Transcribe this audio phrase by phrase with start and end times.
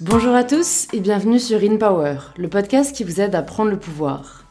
[0.00, 3.72] Bonjour à tous et bienvenue sur In Power, le podcast qui vous aide à prendre
[3.72, 4.44] le pouvoir.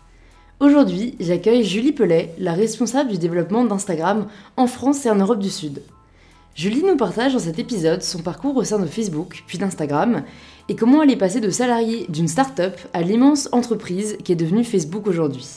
[0.60, 5.50] Aujourd'hui, j'accueille Julie Pellet, la responsable du développement d'Instagram en France et en Europe du
[5.50, 5.84] Sud.
[6.54, 10.24] Julie nous partage dans cet épisode son parcours au sein de Facebook, puis d'Instagram,
[10.68, 14.66] et comment elle est passée de salariée d'une start-up à l'immense entreprise qui est devenue
[14.66, 15.48] Facebook aujourd'hui.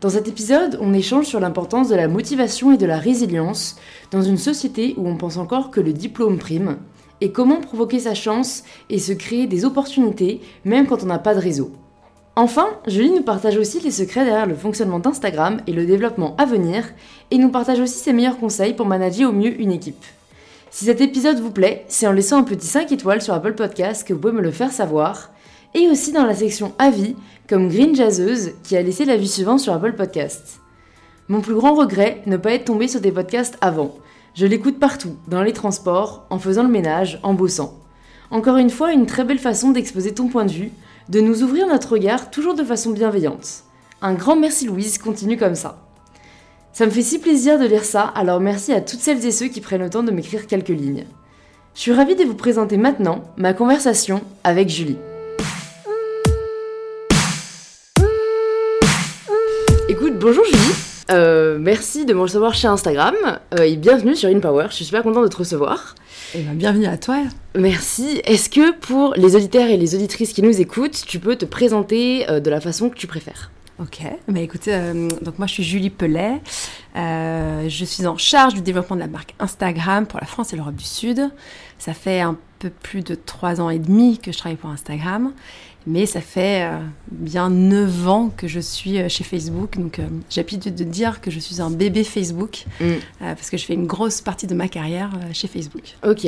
[0.00, 3.76] Dans cet épisode, on échange sur l'importance de la motivation et de la résilience
[4.12, 6.78] dans une société où on pense encore que le diplôme prime,
[7.20, 11.34] et comment provoquer sa chance et se créer des opportunités même quand on n'a pas
[11.34, 11.72] de réseau.
[12.36, 16.44] Enfin, Julie nous partage aussi les secrets derrière le fonctionnement d'Instagram et le développement à
[16.44, 16.84] venir,
[17.30, 20.04] et nous partage aussi ses meilleurs conseils pour manager au mieux une équipe.
[20.70, 24.06] Si cet épisode vous plaît, c'est en laissant un petit 5 étoiles sur Apple Podcast
[24.06, 25.30] que vous pouvez me le faire savoir,
[25.74, 27.14] et aussi dans la section avis,
[27.48, 30.60] comme Green Jazzeuse qui a laissé l'avis suivant sur Apple Podcast.
[31.28, 33.94] Mon plus grand regret, ne pas être tombé sur des podcasts avant.
[34.34, 37.78] Je l'écoute partout, dans les transports, en faisant le ménage, en bossant.
[38.32, 40.72] Encore une fois, une très belle façon d'exposer ton point de vue,
[41.08, 43.62] de nous ouvrir notre regard toujours de façon bienveillante.
[44.02, 45.78] Un grand merci Louise, continue comme ça.
[46.72, 49.46] Ça me fait si plaisir de lire ça, alors merci à toutes celles et ceux
[49.46, 51.04] qui prennent le temps de m'écrire quelques lignes.
[51.76, 54.98] Je suis ravie de vous présenter maintenant ma conversation avec Julie.
[59.88, 60.93] Écoute, bonjour Julie.
[61.10, 63.14] Euh, merci de me recevoir chez Instagram
[63.54, 64.66] euh, et bienvenue sur InPower.
[64.70, 65.94] Je suis super contente de te recevoir.
[66.34, 67.18] Et eh ben, bienvenue à toi.
[67.54, 68.22] Merci.
[68.24, 72.28] Est-ce que pour les auditeurs et les auditrices qui nous écoutent, tu peux te présenter
[72.30, 73.50] euh, de la façon que tu préfères?
[73.80, 74.70] Ok, bah écoutez,
[75.20, 76.40] donc moi je suis Julie Pellet,
[76.94, 80.76] je suis en charge du développement de la marque Instagram pour la France et l'Europe
[80.76, 81.28] du Sud.
[81.76, 85.32] Ça fait un peu plus de trois ans et demi que je travaille pour Instagram
[85.86, 86.78] mais ça fait euh,
[87.10, 91.20] bien 9 ans que je suis euh, chez Facebook, donc euh, j'ai l'habitude de dire
[91.20, 92.94] que je suis un bébé Facebook, mm.
[93.20, 95.82] parce que je fais une grosse partie de ma carrière chez Facebook.
[96.06, 96.26] Ok.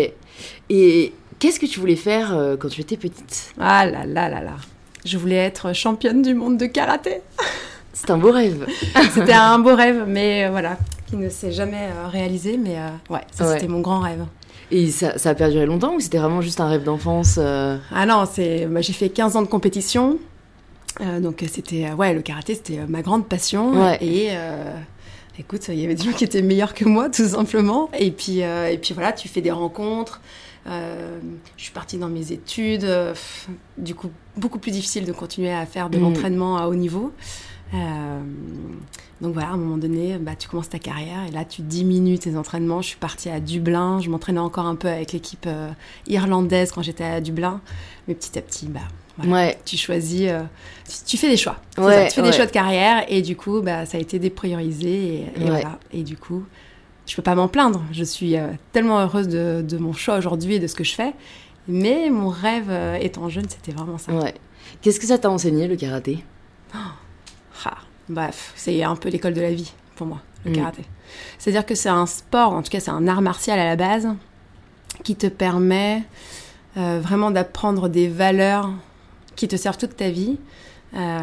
[0.69, 3.55] Et qu'est-ce que tu voulais faire quand tu étais petite?
[3.59, 4.57] Ah là là là là.
[5.05, 7.21] Je voulais être championne du monde de karaté.
[7.93, 8.67] C'est un beau rêve.
[9.15, 10.77] c'était un beau rêve, mais voilà,
[11.07, 12.77] qui ne s'est jamais réalisé, mais
[13.09, 14.27] ouais, ça c'était mon grand rêve.
[14.71, 18.07] Et ça, ça, a perduré longtemps ou c'était vraiment juste un rêve d'enfance euh Ah
[18.07, 20.19] non, c'est, bah, j'ai fait 15 ans de compétition.
[21.01, 23.75] Euh, donc c'était, euh, ouais, le karaté, c'était ma grande passion.
[24.01, 24.31] Et
[25.39, 27.91] écoute, il y avait des gens qui étaient meilleurs que moi, tout simplement.
[27.99, 30.21] Et puis, et puis voilà, tu fais des rencontres.
[30.67, 32.87] je suis partie dans mes études.
[33.79, 36.03] du coup, beaucoup plus difficile de continuer à faire de mm.
[36.03, 37.13] l'entraînement à haut niveau.
[37.75, 38.21] Euh,
[39.21, 42.19] donc voilà, à un moment donné, bah, tu commences ta carrière et là tu diminues
[42.19, 42.83] tes entraînements.
[42.83, 45.71] Je suis partie à Dublin, je m'entraînais encore un peu avec l'équipe euh,
[46.07, 47.61] irlandaise quand j'étais à Dublin,
[48.07, 48.81] mais petit à petit, bah,
[49.27, 49.59] ouais.
[49.65, 50.43] tu choisis, euh,
[51.07, 51.57] tu, fais des choix.
[51.79, 55.25] Ouais, tu fais des choix de carrière et du coup, bah, ça a été dépriorisé
[55.37, 55.79] et, voilà.
[55.93, 56.45] Et du coup,
[57.07, 57.83] je peux pas m'en plaindre.
[57.93, 58.35] Je suis
[58.73, 61.15] tellement heureuse de, de, mon choix aujourd'hui et de ce que je fais.
[61.69, 64.13] Mais mon rêve étant jeune, c'était vraiment ça.
[64.83, 66.23] Qu'est-ce que ça t'a enseigné le karaté?
[66.75, 66.79] Oh
[68.09, 70.55] Bref, c'est un peu l'école de la vie pour moi, le mm.
[70.55, 70.83] karaté.
[71.39, 74.09] C'est-à-dire que c'est un sport, en tout cas c'est un art martial à la base,
[75.03, 76.03] qui te permet
[76.77, 78.71] euh, vraiment d'apprendre des valeurs
[79.35, 80.39] qui te servent toute ta vie.
[80.95, 81.21] Euh,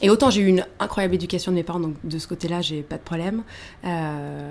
[0.00, 2.82] et autant j'ai eu une incroyable éducation de mes parents, donc de ce côté-là, j'ai
[2.82, 3.42] pas de problème.
[3.84, 4.50] Euh,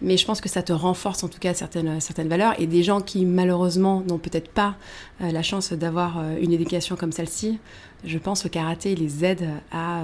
[0.00, 2.54] mais je pense que ça te renforce en tout cas certaines, certaines valeurs.
[2.58, 4.76] Et des gens qui malheureusement n'ont peut-être pas
[5.20, 7.58] la chance d'avoir une éducation comme celle-ci,
[8.04, 10.02] je pense que le karaté les aide à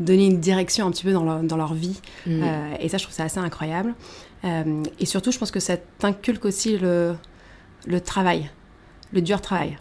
[0.00, 2.00] donner une direction un petit peu dans leur, dans leur vie.
[2.26, 2.42] Mm.
[2.42, 3.94] Euh, et ça, je trouve ça assez incroyable.
[4.44, 7.16] Euh, et surtout, je pense que ça t'inculque aussi le,
[7.86, 8.50] le travail,
[9.12, 9.76] le dur travail.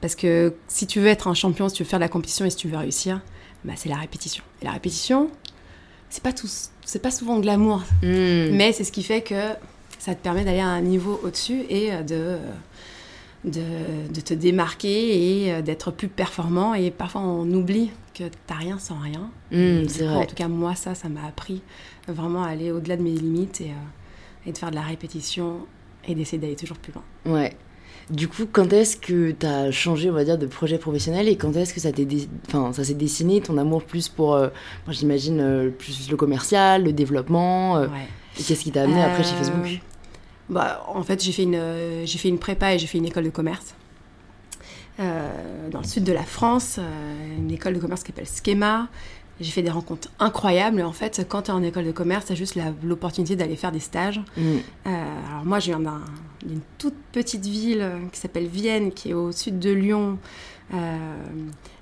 [0.00, 2.44] Parce que si tu veux être un champion, si tu veux faire de la compétition
[2.44, 3.22] et si tu veux réussir,
[3.64, 4.44] bah, c'est la répétition.
[4.60, 5.30] Et la répétition,
[6.10, 6.48] c'est pas tout,
[6.84, 8.50] c'est pas souvent glamour, mm.
[8.52, 9.54] mais c'est ce qui fait que
[9.98, 12.36] ça te permet d'aller à un niveau au-dessus et de
[13.44, 16.74] de, te démarquer et euh, d'être plus performant.
[16.74, 19.30] Et parfois, on oublie que t'as rien sans rien.
[19.50, 20.16] Mmh, c'est vrai.
[20.16, 21.62] En tout cas, moi, ça, ça m'a appris
[22.08, 25.66] vraiment à aller au-delà de mes limites et, euh, et, de faire de la répétition
[26.06, 27.02] et d'essayer d'aller toujours plus loin.
[27.26, 27.56] Ouais.
[28.10, 31.36] Du coup, quand est-ce que tu as changé, on va dire, de projet professionnel et
[31.36, 31.88] quand est-ce que ça
[32.48, 34.48] enfin, ça s'est dessiné, ton amour plus pour, euh,
[34.86, 37.88] moi j'imagine, plus le commercial, le développement ouais.
[38.38, 39.80] Et qu'est-ce qui t'a amené après chez Facebook?
[40.48, 43.06] Bah, en fait, j'ai fait, une, euh, j'ai fait une prépa et j'ai fait une
[43.06, 43.74] école de commerce.
[45.00, 48.88] Euh, dans le sud de la France, euh, une école de commerce qui s'appelle Schema.
[49.40, 50.80] J'ai fait des rencontres incroyables.
[50.82, 53.72] En fait, quand tu es en école de commerce, tu as juste l'opportunité d'aller faire
[53.72, 54.20] des stages.
[54.36, 54.58] Mm.
[54.84, 55.80] alors moi, je viens
[56.46, 60.18] d'une toute petite ville qui s'appelle Vienne, qui est au sud de Lyon.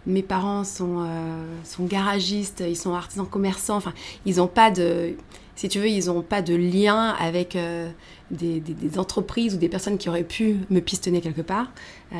[0.06, 1.06] mes parents sont,
[1.62, 3.76] sont garagistes, ils sont artisans commerçants.
[3.76, 3.93] Enfin,
[4.25, 5.14] ils n'ont pas de
[5.55, 7.59] si tu veux, ils n'ont pas de lien avec
[8.32, 11.69] euh, des, des, entreprises ou des personnes qui auraient pu me pistonner quelque part.
[12.12, 12.17] Euh,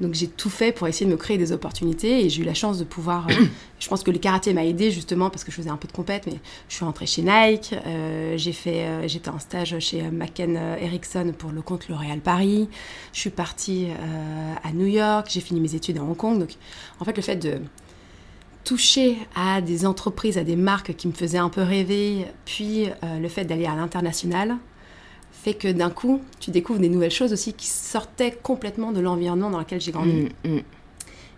[0.00, 2.54] donc j'ai tout fait pour essayer de me créer des opportunités et j'ai eu la
[2.54, 3.26] chance de pouvoir.
[3.28, 3.44] Euh,
[3.78, 5.92] je pense que le karaté m'a aidé justement parce que je faisais un peu de
[5.92, 6.38] compète, mais
[6.68, 7.74] je suis rentrée chez Nike.
[8.36, 12.68] j'ai fait, j'étais en stage chez McKen Erickson pour le compte L'Oréal Paris.
[13.12, 13.88] Je suis partie
[14.62, 15.28] à New York.
[15.30, 16.38] J'ai fini mes études à Hong Kong.
[16.38, 16.54] Donc
[16.98, 17.60] en fait, le fait de
[18.64, 23.18] toucher à des entreprises, à des marques qui me faisaient un peu rêver, puis euh,
[23.18, 24.56] le fait d'aller à l'international,
[25.42, 29.50] fait que d'un coup, tu découvres des nouvelles choses aussi qui sortaient complètement de l'environnement
[29.50, 30.28] dans lequel j'ai grandi.
[30.44, 30.62] Mm, mm.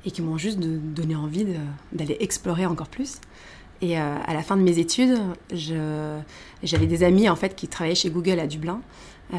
[0.05, 1.47] Et qui m'ont juste donné envie
[1.93, 3.21] d'aller explorer encore plus.
[3.81, 5.19] Et euh, à la fin de mes études,
[5.53, 8.81] j'avais des amis en fait qui travaillaient chez Google à Dublin.
[9.33, 9.37] Euh,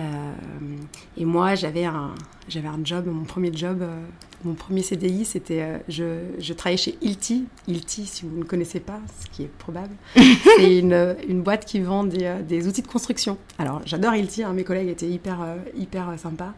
[1.17, 2.15] et moi, j'avais un,
[2.47, 3.95] j'avais un job, mon premier job, euh,
[4.43, 7.45] mon premier CDI, c'était, je, je, travaillais chez Ilti.
[7.67, 11.79] Ilti, si vous ne connaissez pas, ce qui est probable, c'est une, une, boîte qui
[11.79, 13.37] vend des, des, outils de construction.
[13.59, 15.37] Alors, j'adore Ilti, hein, mes collègues étaient hyper,
[15.75, 16.53] hyper sympas,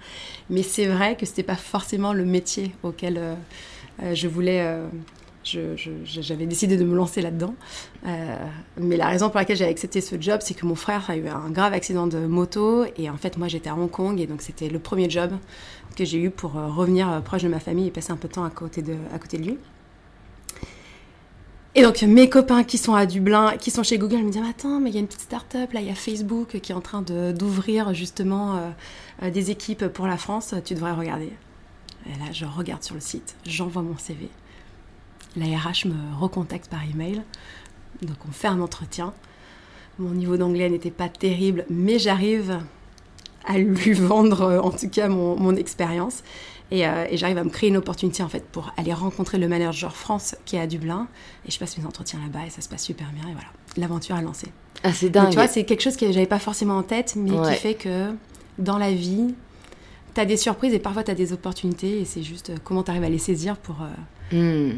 [0.49, 3.19] mais c'est vrai que c'était pas forcément le métier auquel
[4.13, 4.79] je voulais
[5.45, 7.55] j'avais décidé de me lancer là-dedans.
[8.05, 8.35] Euh,
[8.77, 11.27] mais la raison pour laquelle j'ai accepté ce job, c'est que mon frère a eu
[11.27, 14.41] un grave accident de moto et en fait moi j'étais à Hong Kong et donc
[14.41, 15.31] c'était le premier job
[15.95, 18.27] que j'ai eu pour euh, revenir euh, proche de ma famille et passer un peu
[18.27, 19.57] de temps à côté de, à côté de lui.
[21.75, 24.79] Et donc mes copains qui sont à Dublin, qui sont chez Google, me disent attends
[24.79, 26.81] mais il y a une petite start-up là, il y a Facebook qui est en
[26.81, 28.73] train d'ouvrir justement
[29.21, 31.33] des équipes pour la France, tu devrais regarder.
[32.05, 34.29] Et là je regarde sur le site, j'envoie mon CV
[35.37, 37.21] la RH me recontacte par email.
[38.01, 39.13] Donc on fait un entretien.
[39.99, 42.59] Mon niveau d'anglais n'était pas terrible, mais j'arrive
[43.45, 46.23] à lui vendre en tout cas mon, expérience.
[46.73, 49.95] Euh, et, j'arrive à me créer une opportunité en fait pour aller rencontrer le manager
[49.95, 51.07] France qui est à Dublin.
[51.47, 53.23] Et je passe mes entretiens là-bas et ça se passe super bien.
[53.29, 53.47] Et voilà,
[53.77, 54.47] l'aventure a lancé.
[54.83, 55.29] Ah, c'est dingue.
[55.29, 58.11] tu vois, c'est quelque chose que j'avais pas forcément en tête, mais qui fait que
[58.57, 59.33] dans la vie,
[60.13, 62.01] tu as des surprises et parfois tu as des opportunités.
[62.01, 63.87] Et c'est juste euh, comment tu arrives à les saisir pour, euh,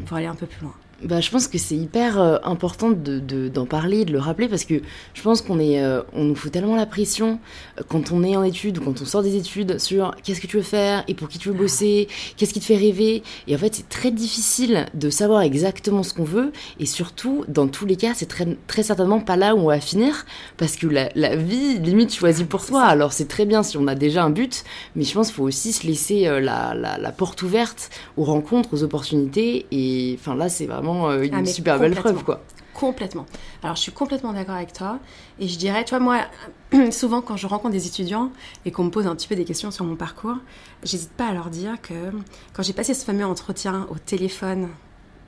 [0.06, 0.74] Pour aller un peu plus loin.
[1.04, 4.48] Bah, je pense que c'est hyper euh, important d'en de, d'en parler, de le rappeler,
[4.48, 4.82] parce que
[5.14, 7.38] je pense qu'on est, euh, on nous fout tellement la pression
[7.78, 10.48] euh, quand on est en études ou quand on sort des études sur qu'est-ce que
[10.48, 11.04] tu veux faire?
[11.06, 13.22] et pour qui tu veux bosser, qu'est-ce qui te fait rêver?
[13.46, 16.50] Et en fait, c'est très difficile de savoir exactement ce qu'on veut.
[16.80, 19.78] Et surtout, dans tous les cas, c'est très, très certainement pas là où on va
[19.78, 22.82] finir, parce que la, vie, limite, choisit pour toi.
[22.82, 24.64] Alors, c'est très bien si on a déjà un but,
[24.96, 28.70] mais je pense qu'il faut aussi se laisser la, la, la porte ouverte aux rencontres,
[28.72, 29.66] aux opportunités.
[29.70, 32.42] Et enfin, là, c'est vraiment euh, une ah, super belle preuve, quoi.
[32.74, 33.26] Complètement.
[33.62, 35.00] Alors, je suis complètement d'accord avec toi.
[35.40, 36.20] Et je dirais, tu vois, moi,
[36.92, 38.30] souvent, quand je rencontre des étudiants
[38.64, 40.36] et qu'on me pose un petit peu des questions sur mon parcours,
[40.84, 42.12] j'hésite pas à leur dire que
[42.52, 44.68] quand j'ai passé ce fameux entretien au téléphone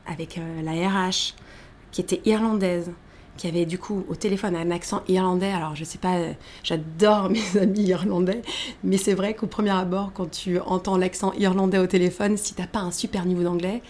[0.07, 1.35] avec euh, la RH,
[1.91, 2.93] qui était irlandaise,
[3.37, 5.51] qui avait du coup au téléphone un accent irlandais.
[5.51, 6.19] Alors je sais pas,
[6.63, 8.43] j'adore mes amis irlandais,
[8.85, 12.67] mais c'est vrai qu'au premier abord, quand tu entends l'accent irlandais au téléphone, si t'as
[12.67, 13.83] pas un super niveau d'anglais,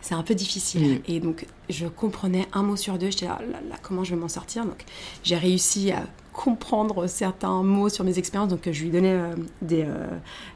[0.00, 1.00] c'est un peu difficile.
[1.08, 3.10] Et donc, je comprenais un mot sur deux.
[3.10, 4.64] J'étais là, là, comment je vais m'en sortir?
[4.64, 4.84] Donc,
[5.24, 8.50] j'ai réussi à comprendre certains mots sur mes expériences.
[8.50, 10.06] Donc, je lui donnais, euh, des, euh,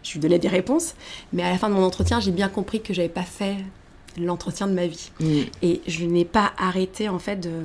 [0.03, 0.95] je lui donnais des réponses.
[1.33, 3.57] Mais à la fin de mon entretien, j'ai bien compris que j'avais pas fait
[4.19, 5.11] l'entretien de ma vie.
[5.63, 7.65] Et je n'ai pas arrêté, en fait, de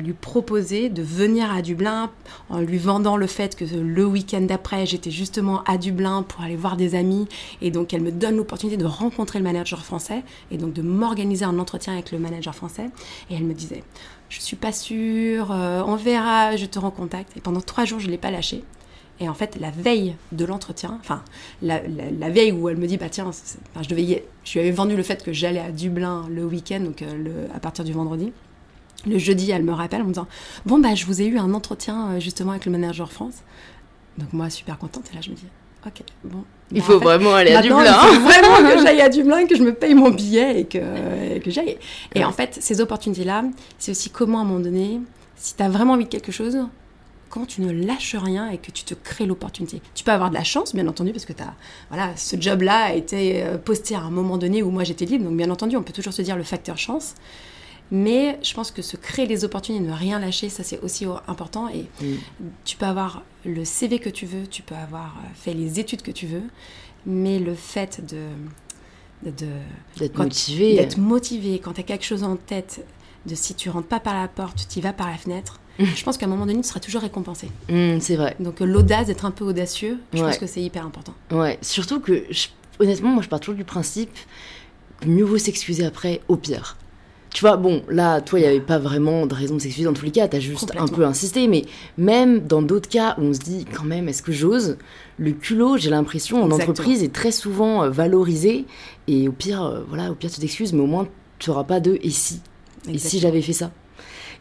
[0.00, 2.10] lui proposer de venir à Dublin
[2.50, 6.56] en lui vendant le fait que le week-end d'après, j'étais justement à Dublin pour aller
[6.56, 7.26] voir des amis.
[7.60, 11.44] Et donc, elle me donne l'opportunité de rencontrer le manager français et donc de m'organiser
[11.44, 12.90] un entretien avec le manager français.
[13.30, 13.82] Et elle me disait,
[14.28, 17.36] je suis pas sûre, euh, on verra, je te rends contact.
[17.36, 18.64] Et pendant trois jours, je l'ai pas lâché.
[19.20, 21.22] Et en fait, la veille de l'entretien, enfin,
[21.60, 21.80] la,
[22.30, 23.30] veille où elle me dit, bah tiens,
[23.80, 27.02] je, devais je lui avais vendu le fait que j'allais à Dublin le week-end, donc
[27.02, 28.32] euh, à partir du vendredi.
[29.06, 30.28] Le jeudi, elle me rappelle en me disant
[30.66, 33.42] Bon, bah, je vous ai eu un entretien euh, justement avec le manager France.
[34.18, 35.04] Donc, moi, super contente.
[35.12, 35.46] Et là, je me dis
[35.86, 36.44] Ok, bon.
[36.70, 37.84] Il faut vraiment aller à Dublin.
[37.84, 41.38] Il faut vraiment que j'aille à Dublin, que je me paye mon billet et que,
[41.38, 41.76] que j'aille.
[42.14, 43.44] Et en fait, ces opportunités-là,
[43.78, 45.00] c'est aussi comment, à un moment donné,
[45.36, 46.56] si tu as vraiment envie de quelque chose,
[47.32, 49.80] quand tu ne lâches rien et que tu te crées l'opportunité.
[49.94, 51.54] Tu peux avoir de la chance, bien entendu, parce que as,
[51.88, 55.24] voilà, ce job-là a été euh, posté à un moment donné où moi j'étais libre.
[55.24, 57.14] Donc, bien entendu, on peut toujours se dire le facteur chance.
[57.92, 61.68] Mais je pense que se créer les opportunités, ne rien lâcher, ça c'est aussi important.
[61.68, 62.16] Et mm.
[62.64, 66.00] tu peux avoir le CV que tu veux, tu peux avoir euh, fait les études
[66.00, 66.42] que tu veux,
[67.06, 68.26] mais le fait de
[69.98, 72.84] d'être motivé, d'être motivé, quand tu as quelque chose en tête,
[73.26, 75.60] de si tu rentres pas par la porte, tu y vas par la fenêtre.
[75.78, 75.84] Mm.
[75.94, 77.50] Je pense qu'à un moment donné, tu seras toujours récompensé.
[77.68, 78.36] Mm, c'est vrai.
[78.40, 81.14] Donc euh, l'audace d'être un peu audacieux, je pense que c'est hyper important.
[81.30, 82.24] Ouais, surtout que
[82.80, 84.16] honnêtement, moi je pars toujours du principe
[85.00, 86.78] que mieux vaut s'excuser après au pire.
[87.32, 89.94] Tu vois, bon, là, toi, il n'y avait pas vraiment de raison de s'excuser dans
[89.94, 91.64] tous les cas, t'as juste un peu insisté, mais
[91.96, 94.76] même dans d'autres cas où on se dit, quand même, est-ce que j'ose?
[95.18, 98.66] Le culot, j'ai l'impression, en entreprise, est très souvent euh, valorisé,
[99.08, 101.08] et au pire, euh, voilà, au pire, tu t'excuses, mais au moins,
[101.38, 102.40] tu n'auras pas de «et si?»
[102.88, 103.70] Et si j'avais fait ça?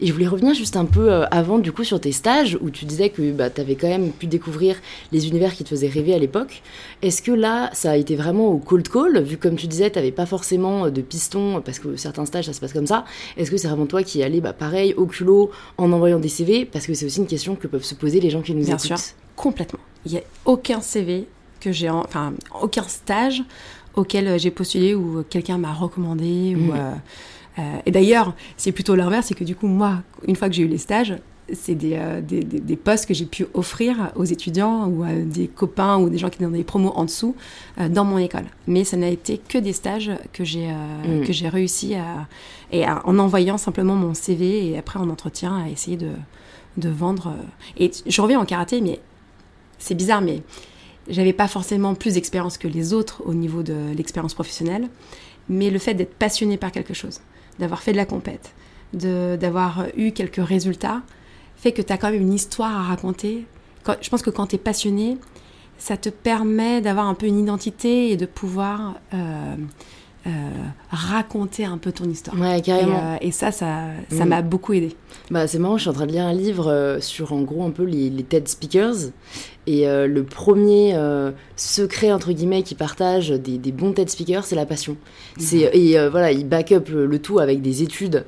[0.02, 2.72] Et je voulais revenir juste un peu euh, avant, du coup, sur tes stages, où
[2.72, 4.76] tu disais que bah, tu avais quand même pu découvrir
[5.12, 6.64] les univers qui te faisaient rêver à l'époque.
[7.04, 10.00] Est-ce que là, ça a été vraiment au cold call, vu comme tu disais, tu
[10.00, 13.06] n'avais pas forcément de piston, parce que certains stages, ça se passe comme ça.
[13.38, 16.66] Est-ce que c'est vraiment toi qui allais, bah, pareil, au culot, en envoyant des CV
[16.66, 18.78] Parce que c'est aussi une question que peuvent se poser les gens qui nous Bien
[18.78, 18.98] écoutent.
[18.98, 19.80] Sûr, complètement.
[20.06, 21.28] Il n'y a aucun CV
[21.60, 23.44] que j'ai, enfin, aucun stage
[23.94, 26.72] auquel euh, j'ai postulé ou quelqu'un m'a recommandé ou.
[26.72, 26.72] Mmh.
[26.72, 26.96] Euh, euh,
[27.86, 30.68] et d'ailleurs, c'est plutôt l'inverse, c'est que du coup, moi, une fois que j'ai eu
[30.68, 31.16] les stages,
[31.54, 35.48] c'est des, euh, des, des, postes que j'ai pu offrir aux étudiants ou à des
[35.48, 37.36] copains ou des gens qui étaient dans des promos en dessous
[37.80, 38.46] euh, dans mon école.
[38.68, 41.26] Mais ça n'a été que des stages que j'ai mm.
[41.26, 42.28] que j'ai réussi à
[42.72, 46.12] et en envoyant simplement mon CV et après en entretien à essayer de,
[46.78, 47.36] de vendre.
[47.78, 49.00] Et je reviens en karaté, mais
[49.78, 50.42] c'est bizarre, mais
[51.10, 54.88] j'avais pas forcément plus d'expérience que les autres au niveau de l'expérience professionnelle,
[55.50, 57.20] mais le fait d'être passionné par quelque chose
[57.60, 58.54] d'avoir fait de la compète,
[58.94, 61.02] d'avoir eu quelques résultats,
[61.56, 63.46] fait que tu as quand même une histoire à raconter.
[64.02, 65.18] je pense que quand tu es passionné,
[65.82, 69.56] ça te permet d'avoir un peu une identité et de pouvoir euh,
[70.28, 70.30] euh,
[70.92, 72.40] raconter un peu ton histoire.
[72.40, 73.18] Ouais, carrément.
[73.20, 74.26] Et, euh, ça, ça mm.
[74.26, 74.96] m'a beaucoup aidé.
[75.32, 77.72] Bah, c'est marrant, je suis en train de lire un livre sur en gros un
[77.72, 79.10] peu les, les TED Speakers.
[79.68, 80.98] Et le premier
[81.56, 84.98] secret, entre guillemets, qui partage des, des bons TED Speakers, c'est la passion.
[85.38, 85.78] C'est, mm.
[85.78, 88.26] et voilà, il back up le, tout avec des études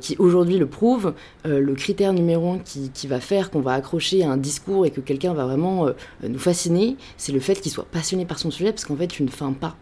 [0.00, 1.14] qui aujourd'hui le prouvent.
[1.44, 4.90] le critère numéro un qui, qui va faire qu'on va accrocher à un discours et
[4.90, 5.86] que quelqu'un va vraiment
[6.26, 9.22] nous fasciner, c'est le fait qu'il soit passionné par son sujet, parce qu'en fait, tu
[9.22, 9.76] ne feins pas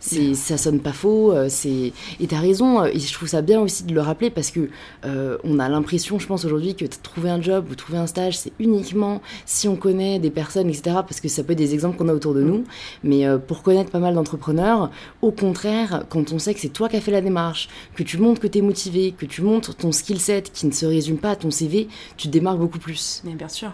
[0.00, 3.42] c'est ça sonne pas faux euh, c'est et t'as raison euh, et je trouve ça
[3.42, 4.68] bien aussi de le rappeler parce que
[5.04, 8.38] euh, on a l'impression je pense aujourd'hui que trouver un job ou trouver un stage
[8.38, 11.96] c'est uniquement si on connaît des personnes etc parce que ça peut être des exemples
[11.96, 12.64] qu'on a autour de nous.
[13.02, 14.90] Mais pour connaître pas mal d'entrepreneurs
[15.22, 18.18] au contraire quand on sait que c'est toi qui as fait la démarche que tu
[18.18, 21.18] montres que tu es motivé que tu montres ton skill set qui ne se résume
[21.18, 23.22] pas à ton CV tu te démarques beaucoup plus.
[23.24, 23.72] Mais bien sûr.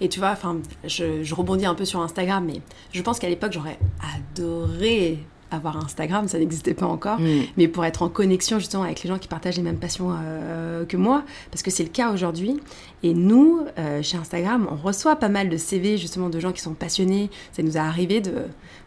[0.00, 2.60] Et tu vois, enfin, je, je, rebondis un peu sur Instagram, mais
[2.92, 3.78] je pense qu'à l'époque, j'aurais
[4.14, 5.18] adoré
[5.50, 7.42] avoir Instagram, ça n'existait pas encore, mm.
[7.56, 10.84] mais pour être en connexion justement avec les gens qui partagent les mêmes passions euh,
[10.84, 12.60] que moi, parce que c'est le cas aujourd'hui.
[13.02, 16.60] Et nous, euh, chez Instagram, on reçoit pas mal de CV justement de gens qui
[16.60, 17.30] sont passionnés.
[17.52, 18.32] Ça nous a arrivé de,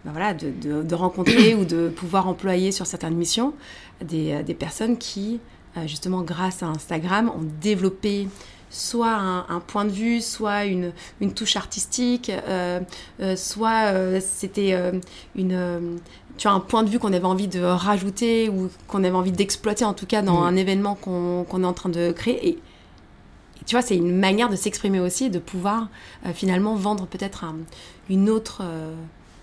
[0.05, 3.53] ben voilà, de, de, rencontrer ou de pouvoir employer sur certaines missions
[4.01, 5.39] des, euh, des personnes qui,
[5.87, 8.27] justement grâce à Instagram, ont développé
[8.69, 12.31] soit un, point de vue, soit une, une touche artistique,
[13.35, 14.75] soit c'était
[15.35, 15.99] une,
[16.37, 19.31] tu as un point de vue qu'on avait envie de rajouter ou qu'on avait envie
[19.31, 22.49] d'exploiter en tout cas dans un événement qu'on est en train de créer.
[22.49, 22.59] Et,
[23.65, 25.87] tu vois, c'est une manière de s'exprimer aussi, de pouvoir
[26.25, 27.45] euh, finalement vendre peut-être
[28.09, 28.93] une autre euh,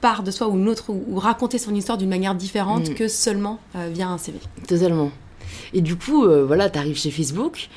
[0.01, 2.95] part de soi ou une autre ou, raconter son histoire d'une manière différente mm.
[2.95, 4.39] que seulement euh, via un CV.
[4.67, 5.11] Totalement.
[5.73, 7.69] Et du coup, voilà, tu arrives chez Facebook.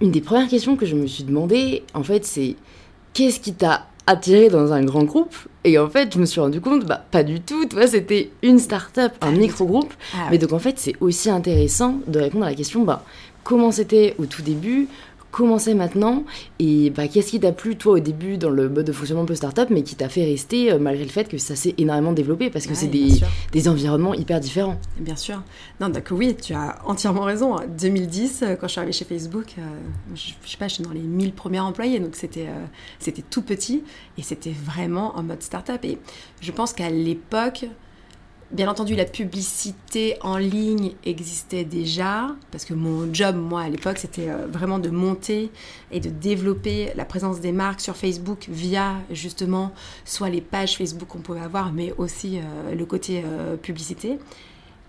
[0.00, 2.56] Une des premières questions que je me suis demandé, en fait, c'est
[3.12, 5.34] qu'est-ce qui t'a attiré dans un grand groupe.
[5.64, 7.64] Et en fait je me suis rendu compte bah pas du tout.
[7.66, 11.96] Toi c'était une start-up un micro groupe ah mais donc en fait c'est aussi intéressant
[12.06, 13.04] de répondre à la question bah
[13.44, 14.88] comment c'était au tout début
[15.30, 16.24] comment c'est maintenant
[16.58, 19.26] et bah, qu'est-ce qui t'a plu toi au début dans le mode de fonctionnement un
[19.26, 22.12] peu startup mais qui t'a fait rester euh, malgré le fait que ça s'est énormément
[22.12, 22.50] développé?
[22.50, 23.20] Parce que c'est des,
[23.52, 24.78] des, environnements hyper différents.
[24.98, 25.42] Bien sûr.
[25.80, 27.56] Non, donc oui, tu as entièrement raison.
[27.78, 29.62] 2010, euh, quand je suis arrivée chez Facebook, euh,
[30.14, 32.48] je, je, sais pas, je suis dans les 1000 premiers employés, donc c'était
[32.98, 33.82] c'était tout petit
[34.18, 35.84] et c'était vraiment en mode startup.
[35.84, 35.98] Et
[36.40, 37.66] je pense qu'à l'époque,
[38.52, 43.98] Bien entendu, la publicité en ligne existait déjà, parce que mon job, moi, à l'époque,
[43.98, 45.52] c'était euh, vraiment de monter
[45.92, 49.72] et de développer la présence des marques sur Facebook via justement
[50.04, 54.18] soit les pages Facebook qu'on pouvait avoir, mais aussi euh, le côté euh, publicité.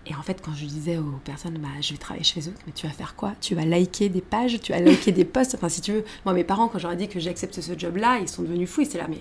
[0.06, 2.72] Et en fait, quand je disais aux personnes, bah, je vais travailler chez Facebook, mais
[2.72, 3.34] tu vas faire quoi?
[3.40, 5.54] Tu vas liker des pages, tu vas liker des posts.
[5.54, 8.26] Enfin, si tu veux, moi, mes parents, quand j'aurais dit que j'accepte ce job-là, ils
[8.26, 8.80] sont devenus fous.
[8.80, 9.20] Ils étaient là, mais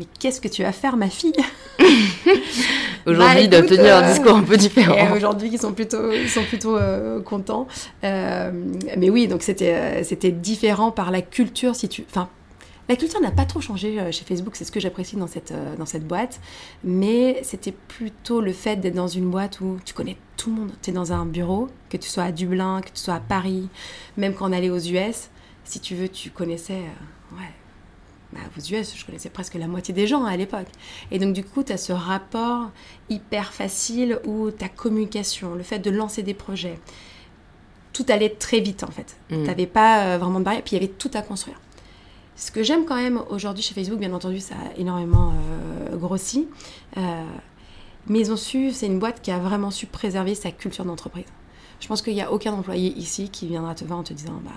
[0.00, 1.34] mais qu'est-ce que tu vas faire, ma fille?
[3.06, 5.14] Aujourd'hui, bah, d'obtenir un discours un peu différent.
[5.14, 7.68] Aujourd'hui, ils sont plutôt, ils sont plutôt euh, contents.
[8.02, 8.50] Euh,
[8.96, 11.74] mais oui, donc c'était, euh, c'était différent par la culture.
[11.74, 12.30] Si tu, enfin,
[12.88, 15.84] la culture n'a pas trop changé chez Facebook, c'est ce que j'apprécie dans cette, dans
[15.84, 16.40] cette boîte.
[16.82, 20.70] Mais c'était plutôt le fait d'être dans une boîte où tu connais tout le monde.
[20.80, 23.68] Tu es dans un bureau, que tu sois à Dublin, que tu sois à Paris,
[24.16, 25.28] même quand on allait aux US,
[25.64, 26.80] si tu veux, tu connaissais
[28.32, 30.68] bah, aux US, je connaissais presque la moitié des gens à l'époque.
[31.10, 32.70] Et donc, du coup, tu as ce rapport
[33.08, 36.78] hyper facile où ta communication, le fait de lancer des projets,
[37.92, 39.16] tout allait très vite en fait.
[39.30, 39.34] Mm.
[39.34, 41.60] Tu n'avais pas euh, vraiment de barrière, puis il y avait tout à construire.
[42.36, 46.48] Ce que j'aime quand même aujourd'hui chez Facebook, bien entendu, ça a énormément euh, grossi.
[46.96, 47.24] Euh,
[48.06, 51.26] mais ils ont su, c'est une boîte qui a vraiment su préserver sa culture d'entreprise.
[51.80, 54.40] Je pense qu'il n'y a aucun employé ici qui viendra te voir en te disant
[54.42, 54.50] bah,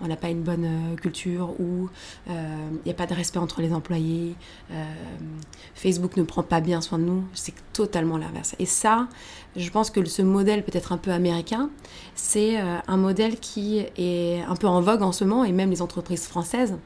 [0.00, 1.88] on n'a pas une bonne euh, culture ou
[2.28, 4.34] euh, il n'y a pas de respect entre les employés,
[4.72, 4.84] euh,
[5.74, 7.24] Facebook ne prend pas bien soin de nous.
[7.34, 8.54] C'est totalement l'inverse.
[8.58, 9.08] Et ça,
[9.56, 11.70] je pense que ce modèle peut-être un peu américain,
[12.14, 15.70] c'est euh, un modèle qui est un peu en vogue en ce moment et même
[15.70, 16.76] les entreprises françaises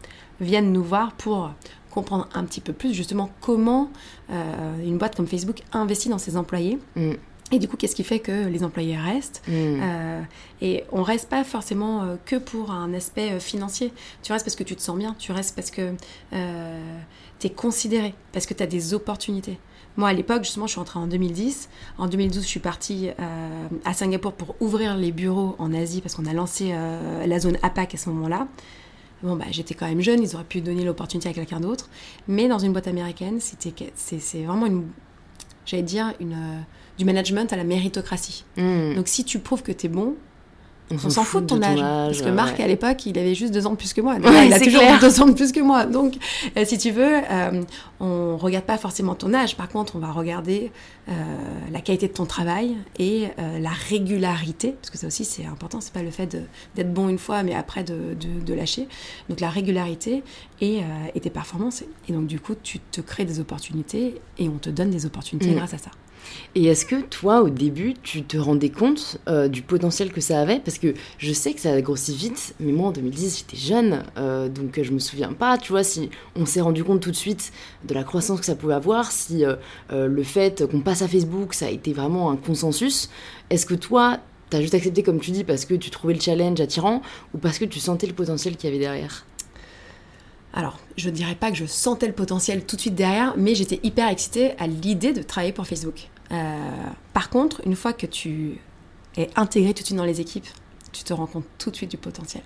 [0.41, 1.51] viennent nous voir pour
[1.91, 3.91] comprendre un petit peu plus justement comment
[4.31, 6.79] euh, une boîte comme Facebook investit dans ses employés.
[6.97, 7.13] Mm.
[7.53, 9.81] Et du coup, qu'est-ce qui fait que les employés restent Mm.
[9.83, 10.23] Euh,
[10.61, 13.93] Et on reste pas forcément euh, que pour un aspect euh, financier.
[14.23, 15.93] Tu restes parce que tu te sens bien, tu restes parce que
[17.41, 19.59] tu es considéré, parce que tu as des opportunités.
[19.97, 21.69] Moi, à l'époque, justement, je suis rentrée en 2010.
[21.99, 23.11] En 2012, je suis partie
[23.85, 26.75] à Singapour pour ouvrir les bureaux en Asie parce qu'on a lancé
[27.25, 28.49] la zone APAC à ce moment-là.
[29.23, 31.89] Bon, bah, j'étais quand même jeune, ils auraient pu donner l'opportunité à quelqu'un d'autre.
[32.27, 34.89] Mais dans une boîte américaine, c'est, c'est vraiment une,
[35.65, 36.65] j'allais dire, une,
[36.99, 38.45] du management à la méritocratie.
[38.57, 38.95] Mm.
[38.95, 40.15] Donc si tu prouves que tu es bon,
[40.91, 41.81] on s'en fout de ton, âge.
[41.81, 42.65] Parce que Marc, ouais.
[42.65, 44.17] à l'époque, il avait juste deux ans de plus que moi.
[44.17, 45.01] Ouais, il a toujours clair.
[45.01, 45.87] deux ans de plus que moi.
[45.87, 46.17] Donc,
[46.59, 47.63] euh, si tu veux, euh,
[48.01, 49.57] on regarde pas forcément ton âge.
[49.57, 50.71] Par contre, on va regarder
[51.09, 51.13] euh,
[51.73, 54.73] la qualité de ton travail et euh, la régularité.
[54.73, 55.81] Parce que ça aussi, c'est important.
[55.81, 56.37] C'est pas le fait
[56.77, 58.87] d'être bon une fois, mais après de, de- de lâcher.
[59.31, 60.23] Donc, la régularité
[60.61, 60.81] et,
[61.15, 61.83] et tes performances.
[62.09, 65.51] Et donc, du coup, tu te crées des opportunités et on te donne des opportunités
[65.51, 65.55] Mm.
[65.57, 65.91] grâce à ça.
[66.55, 70.41] Et est-ce que toi, au début, tu te rendais compte euh, du potentiel que ça
[70.41, 70.61] avait?
[70.61, 74.05] Parce que je sais que ça a grossi vite, mais moi en 2010, j'étais jeune,
[74.17, 77.17] euh, donc je me souviens pas, tu vois, si on s'est rendu compte tout de
[77.17, 77.53] suite
[77.87, 79.57] de la croissance que ça pouvait avoir, si euh,
[79.93, 83.11] euh, le fait qu'on passe à Facebook, ça a été vraiment un consensus.
[83.51, 84.19] Est-ce que toi,
[84.51, 87.03] t'as juste accepté, comme tu dis, parce que tu trouvais le challenge attirant,
[87.35, 89.25] ou parce que tu sentais le potentiel qu'il y avait derrière?
[90.55, 93.55] Alors, je ne dirais pas que je sentais le potentiel tout de suite derrière, mais
[93.55, 96.09] j'étais hyper excitée à l'idée de travailler pour Facebook.
[96.31, 96.57] Euh,
[97.13, 98.61] par contre, une fois que tu
[99.17, 100.47] es intégré tout de suite dans les équipes,
[100.93, 102.45] tu te rends compte tout de suite du potentiel.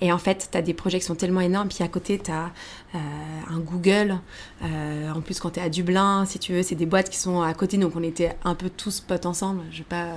[0.00, 2.32] Et en fait, tu as des projets qui sont tellement énormes, puis à côté, tu
[2.32, 2.50] as
[2.92, 4.18] un Google.
[4.62, 7.18] Euh, en plus, quand tu es à Dublin, si tu veux, c'est des boîtes qui
[7.18, 9.62] sont à côté, donc on était un peu tous potes ensemble.
[9.70, 10.16] Je vais pas...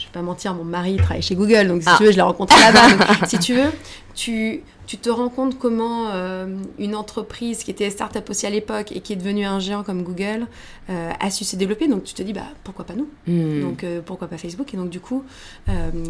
[0.00, 1.96] Je vais pas mentir, mon mari travaille chez Google, donc si Ah.
[1.98, 3.26] tu veux, je l'ai rencontré là-bas.
[3.28, 3.70] Si tu veux,
[4.14, 8.92] tu, tu te rends compte comment euh, une entreprise qui était start-up aussi à l'époque
[8.92, 10.46] et qui est devenue un géant comme Google
[10.88, 11.86] euh, a su se développer.
[11.86, 13.60] Donc tu te dis, bah, pourquoi pas nous Hmm.
[13.60, 14.72] donc euh, pourquoi pas Facebook?
[14.72, 15.22] Et donc du coup,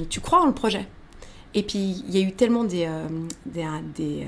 [0.09, 0.87] tu crois en le projet.
[1.55, 2.89] Et puis il y a eu tellement des,
[3.45, 4.27] des, des,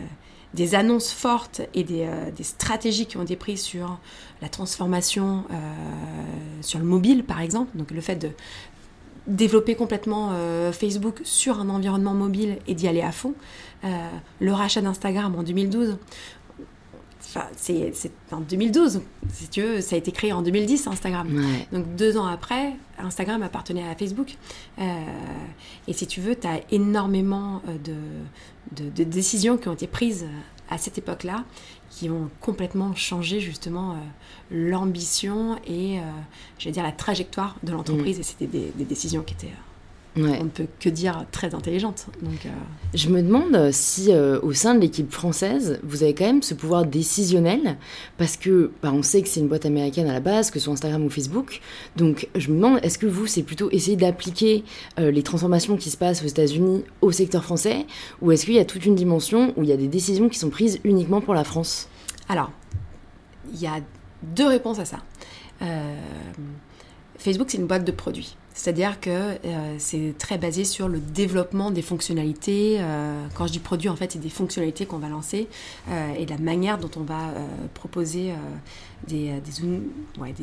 [0.54, 3.98] des annonces fortes et des, des stratégies qui ont été prises sur
[4.42, 5.44] la transformation
[6.62, 7.70] sur le mobile par exemple.
[7.76, 8.30] Donc le fait de
[9.26, 13.34] développer complètement euh, Facebook sur un environnement mobile et d'y aller à fond.
[13.84, 13.88] Euh,
[14.40, 15.96] le rachat d'Instagram en 2012.
[17.24, 17.92] Enfin, c'est
[18.30, 19.00] en 2012,
[19.32, 21.34] si tu veux, ça a été créé en 2010 Instagram.
[21.34, 21.66] Ouais.
[21.72, 24.36] Donc deux ans après, Instagram appartenait à Facebook.
[24.78, 24.82] Euh,
[25.88, 27.94] et si tu veux, tu as énormément de,
[28.84, 30.26] de, de décisions qui ont été prises
[30.68, 31.44] à cette époque-là,
[31.92, 33.94] qui ont complètement changé justement euh,
[34.50, 36.02] l'ambition et, euh,
[36.58, 38.18] je vais dire, la trajectoire de l'entreprise.
[38.18, 39.71] Et c'était des, des décisions qui étaient, euh,
[40.14, 40.38] Ouais.
[40.40, 42.06] on ne peut que dire, très intelligentes.
[42.20, 42.50] Donc, euh,
[42.92, 46.52] Je me demande si euh, au sein de l'équipe française, vous avez quand même ce
[46.52, 47.78] pouvoir décisionnel,
[48.18, 50.66] parce que bah, on sait que c'est une boîte américaine à la base, que ce
[50.66, 51.62] soit Instagram ou Facebook.
[51.96, 54.64] Donc je me demande, est-ce que vous, c'est plutôt essayer d'appliquer
[55.00, 57.86] euh, les transformations qui se passent aux États-Unis au secteur français,
[58.20, 60.38] ou est-ce qu'il y a toute une dimension où il y a des décisions qui
[60.38, 61.88] sont prises uniquement pour la France?
[62.28, 62.50] Alors,
[63.50, 63.80] il y a
[64.22, 64.98] deux réponses à ça.
[67.18, 68.36] Facebook, c'est une boîte de produits.
[68.54, 72.76] C'est-à-dire que euh, c'est très basé sur le développement des fonctionnalités.
[72.80, 75.48] Euh, quand je dis produit, en fait, c'est des fonctionnalités qu'on va lancer
[75.88, 78.32] euh, et la manière dont on va euh, proposer
[79.08, 80.34] des, des, ou- ouais,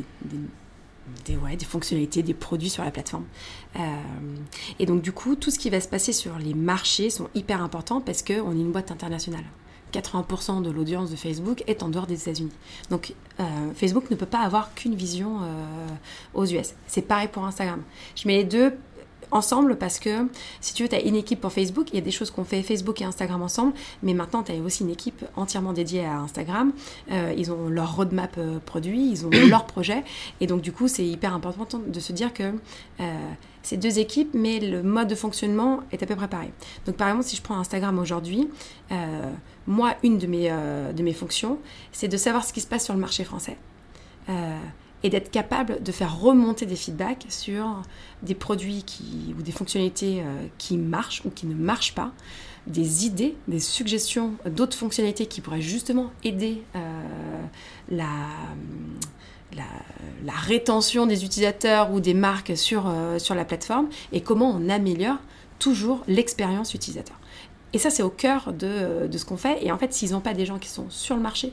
[1.24, 3.24] des, ouais, des fonctionnalités, des produits sur la plateforme.
[4.78, 7.62] Et donc, du coup, tout ce qui va se passer sur les marchés sont hyper
[7.62, 9.44] importants parce qu'on est une boîte internationale.
[9.92, 12.52] 80% de l'audience de Facebook est en dehors des États-Unis.
[12.90, 15.88] Donc euh, Facebook ne peut pas avoir qu'une vision euh,
[16.34, 16.74] aux US.
[16.86, 17.82] C'est pareil pour Instagram.
[18.16, 18.72] Je mets les deux
[19.32, 20.26] ensemble parce que
[20.60, 22.42] si tu veux, tu as une équipe pour Facebook, il y a des choses qu'on
[22.42, 26.18] fait Facebook et Instagram ensemble, mais maintenant tu as aussi une équipe entièrement dédiée à
[26.18, 26.72] Instagram.
[27.12, 30.02] Euh, ils ont leur roadmap produit, ils ont leur projet,
[30.40, 32.52] et donc du coup c'est hyper important de se dire que
[33.62, 36.50] c'est deux équipes, mais le mode de fonctionnement est à peu près pareil.
[36.86, 38.48] Donc par exemple, si je prends Instagram aujourd'hui,
[39.70, 41.58] moi, une de mes, euh, de mes fonctions,
[41.92, 43.56] c'est de savoir ce qui se passe sur le marché français.
[44.28, 44.58] Euh,
[45.02, 47.80] et d'être capable de faire remonter des feedbacks sur
[48.22, 48.84] des produits
[49.38, 52.12] ou des fonctionnalités euh, qui marchent ou qui ne marchent pas,
[52.66, 56.62] des idées, des suggestions d'autres fonctionnalités qui pourraient justement aider
[57.88, 58.06] la,
[59.56, 65.16] la, rétention des utilisateurs ou des marques sur la plateforme et comment on améliore
[65.58, 67.19] toujours l'expérience utilisateur.
[67.72, 69.64] Et ça, c'est au cœur de, de ce qu'on fait.
[69.64, 71.52] Et en fait, s'ils n'ont pas des gens qui sont sur le marché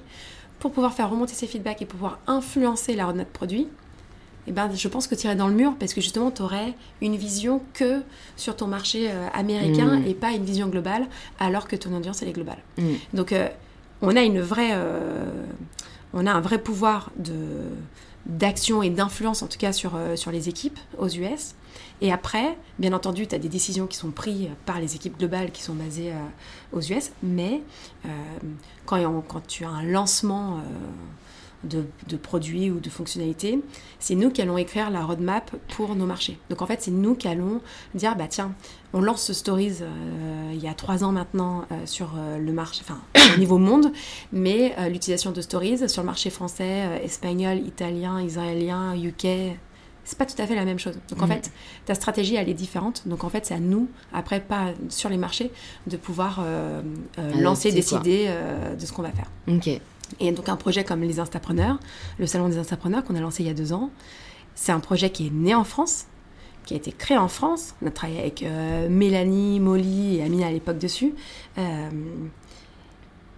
[0.60, 3.67] pour pouvoir faire remonter ces feedbacks et pouvoir influencer la roadmap produit,
[4.47, 6.73] eh ben, je pense que tu irais dans le mur parce que justement, tu aurais
[7.01, 8.01] une vision que
[8.38, 10.08] sur ton marché euh, américain mm.
[10.08, 11.06] et pas une vision globale,
[11.39, 12.60] alors que ton audience, elle est globale.
[12.77, 12.93] Mm.
[13.13, 13.49] Donc, euh,
[14.01, 14.71] on a une vraie...
[14.71, 15.25] Euh,
[16.13, 17.36] on a un vrai pouvoir de
[18.25, 21.53] d'action et d'influence, en tout cas sur, sur les équipes aux US.
[22.02, 25.52] Et après, bien entendu, tu as des décisions qui sont prises par les équipes globales
[25.52, 26.13] qui sont basées
[26.72, 27.62] aux US, mais
[28.86, 30.62] quand, quand, tu as un lancement
[31.63, 33.60] de, produits ou de fonctionnalités,
[34.00, 36.38] c'est nous qui allons écrire la roadmap pour nos marchés.
[36.50, 37.62] Donc en fait, c'est nous qui allons
[37.96, 38.54] dire, bah tiens,
[38.94, 42.52] on lance ce Stories euh, il y a trois ans maintenant euh, sur euh, le
[42.54, 43.00] marché, enfin
[43.36, 43.92] au niveau monde,
[44.32, 49.58] mais l'utilisation de Stories sur le marché français, espagnol, italien, israélien, UK,
[50.08, 50.98] c'est pas tout à fait la même chose.
[51.10, 51.30] Donc en mm.
[51.30, 51.52] fait,
[51.86, 53.04] ta stratégie elle est différente.
[53.06, 55.52] Donc en fait, c'est à nous après pas sur les marchés
[55.86, 56.43] de pouvoir
[57.36, 58.30] lancer, décider
[58.80, 59.30] de ce qu'on va faire.
[59.48, 59.70] Ok.
[60.20, 61.80] Et donc un projet comme les Instapreneurs,
[62.17, 63.91] le Salon des Instapreneurs qu'on a lancé il y a deux ans,
[64.56, 66.06] c'est un projet qui est né en France,
[66.65, 67.76] qui a été créé en France.
[67.82, 71.13] On a travaillé avec euh, Mélanie, Molly et Amina à l'époque dessus.
[71.58, 71.89] Euh,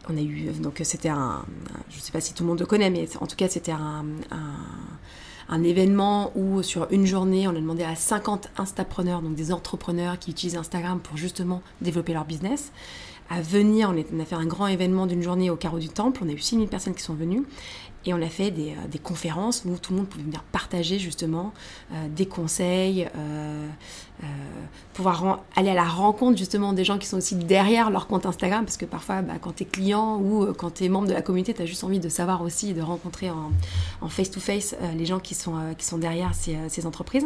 [0.07, 1.45] on a eu, donc c'était un,
[1.89, 3.71] je ne sais pas si tout le monde le connaît, mais en tout cas c'était
[3.71, 4.55] un, un,
[5.63, 10.31] événement où sur une journée on a demandé à 50 Instapreneurs, donc des entrepreneurs qui
[10.31, 12.71] utilisent Instagram pour justement développer leur business,
[13.29, 13.93] à venir.
[13.93, 16.21] On, a fait un grand événement d'une journée au carreau du Temple.
[16.25, 17.43] On a eu 6000 personnes qui sont venues.
[18.05, 21.53] Et on a fait des, euh, conférences où tout le monde pouvait venir partager justement
[21.91, 23.67] euh, des conseils, euh,
[24.93, 28.65] pouvoir aller à la rencontre justement des gens qui sont aussi derrière leur compte Instagram,
[28.65, 31.21] parce que parfois bah, quand tu es client ou quand tu es membre de la
[31.21, 35.35] communauté, tu as juste envie de savoir aussi, de rencontrer en face-to-face les gens qui
[35.35, 37.25] sont, qui sont derrière ces, ces entreprises.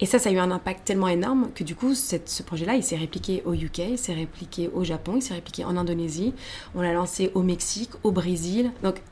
[0.00, 2.82] Et ça, ça a eu un impact tellement énorme que du coup, ce projet-là, il
[2.82, 6.32] s'est répliqué au UK, il s'est répliqué au Japon, il s'est répliqué en Indonésie,
[6.74, 8.72] on l'a lancé au Mexique, au Brésil.
[8.82, 9.02] Donc,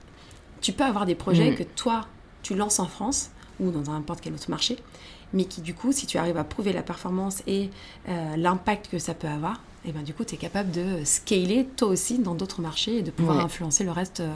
[0.60, 1.56] tu peux avoir des projets mm.
[1.56, 2.02] que toi,
[2.42, 4.76] tu lances en France ou dans n'importe quel autre marché,
[5.32, 7.70] mais qui du coup, si tu arrives à prouver la performance et
[8.08, 11.66] euh, l'impact que ça peut avoir, et ben du coup, tu es capable de scaler
[11.76, 14.34] toi aussi dans d'autres marchés et de pouvoir influencer le reste, euh,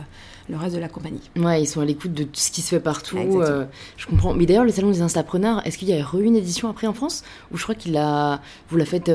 [0.48, 1.20] le reste de la compagnie.
[1.36, 3.18] Ouais, ils sont à l'écoute de tout ce qui se fait partout.
[3.18, 4.34] Euh, je comprends.
[4.34, 6.94] Mais d'ailleurs, le salon des instapreneurs, est-ce qu'il y a eu une édition après en
[6.94, 7.24] France?
[7.52, 9.08] Ou je crois qu'il a, vous l'a fait,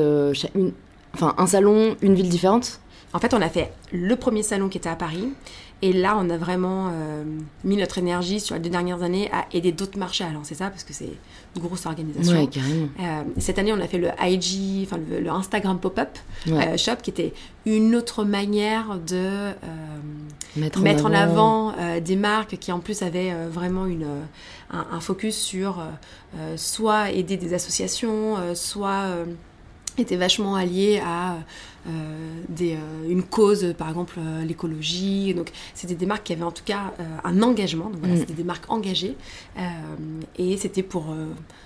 [0.54, 0.72] une...
[1.14, 2.80] enfin un salon, une ville différente?
[3.14, 5.30] En fait, on a fait le premier salon qui était à Paris.
[5.80, 7.22] Et là, on a vraiment euh,
[7.62, 10.70] mis notre énergie sur les deux dernières années à aider d'autres marchés à lancer ça
[10.70, 11.10] parce que c'est
[11.54, 12.36] une grosse organisation.
[12.36, 12.88] Ouais, carrément.
[12.98, 17.10] Euh, cette année, on a fait le IG, enfin le, Instagram Pop-up euh, Shop qui
[17.10, 17.32] était
[17.64, 19.52] une autre manière de
[20.56, 24.08] mettre, en avant, des marques qui en plus avaient vraiment une,
[24.70, 25.80] un, focus sur
[26.56, 29.04] soit aider des associations, soit
[29.98, 31.36] était vachement allié à
[32.48, 35.34] des, euh, une cause, par exemple euh, l'écologie.
[35.34, 36.92] Donc c'était des marques qui avaient en tout cas
[37.24, 37.90] un engagement.
[37.90, 38.18] Donc voilà, mm.
[38.18, 39.16] c'était des marques engagées.
[40.36, 41.14] et c'était pour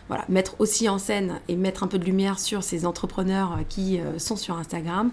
[0.09, 3.99] voilà, mettre aussi en scène et mettre un peu de lumière sur ces entrepreneurs qui
[4.19, 5.11] sont sur Instagram.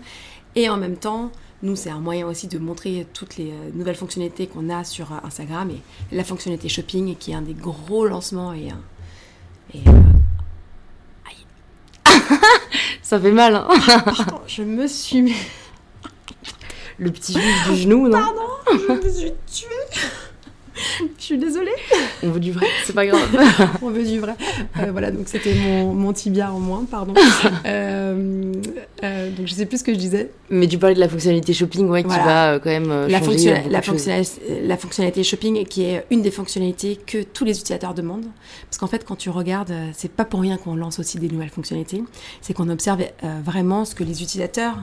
[0.56, 4.48] Et en même temps, nous, c'est un moyen aussi de montrer toutes les nouvelles fonctionnalités
[4.48, 8.70] qu'on a sur Instagram et la fonctionnalité shopping qui est un des gros lancements et,
[9.74, 9.84] et
[13.02, 13.56] Ça fait mal.
[13.56, 13.68] Hein.
[14.48, 15.36] je me suis mis.
[16.98, 18.20] Le petit juge du genou, non?
[18.20, 18.42] Pardon,
[18.88, 20.02] je me suis tuée.
[21.18, 21.72] Je suis désolée.
[22.24, 23.20] On veut du vrai, c'est pas grave.
[23.82, 24.36] On veut du vrai.
[24.80, 27.14] Euh, voilà, donc c'était mon, mon, tibia en moins, pardon.
[27.66, 28.54] Euh,
[29.04, 30.32] euh, donc je sais plus ce que je disais.
[30.50, 33.82] Mais tu parlais de la fonctionnalité shopping, ouais, qui va quand même la, la,
[34.62, 38.28] la, fonctionnalité shopping qui est une des fonctionnalités que tous les utilisateurs demandent.
[38.66, 41.50] Parce qu'en fait, quand tu regardes, c'est pas pour rien qu'on lance aussi des nouvelles
[41.50, 42.04] fonctionnalités.
[42.42, 43.04] C'est qu'on observe
[43.44, 44.76] vraiment ce que les utilisateurs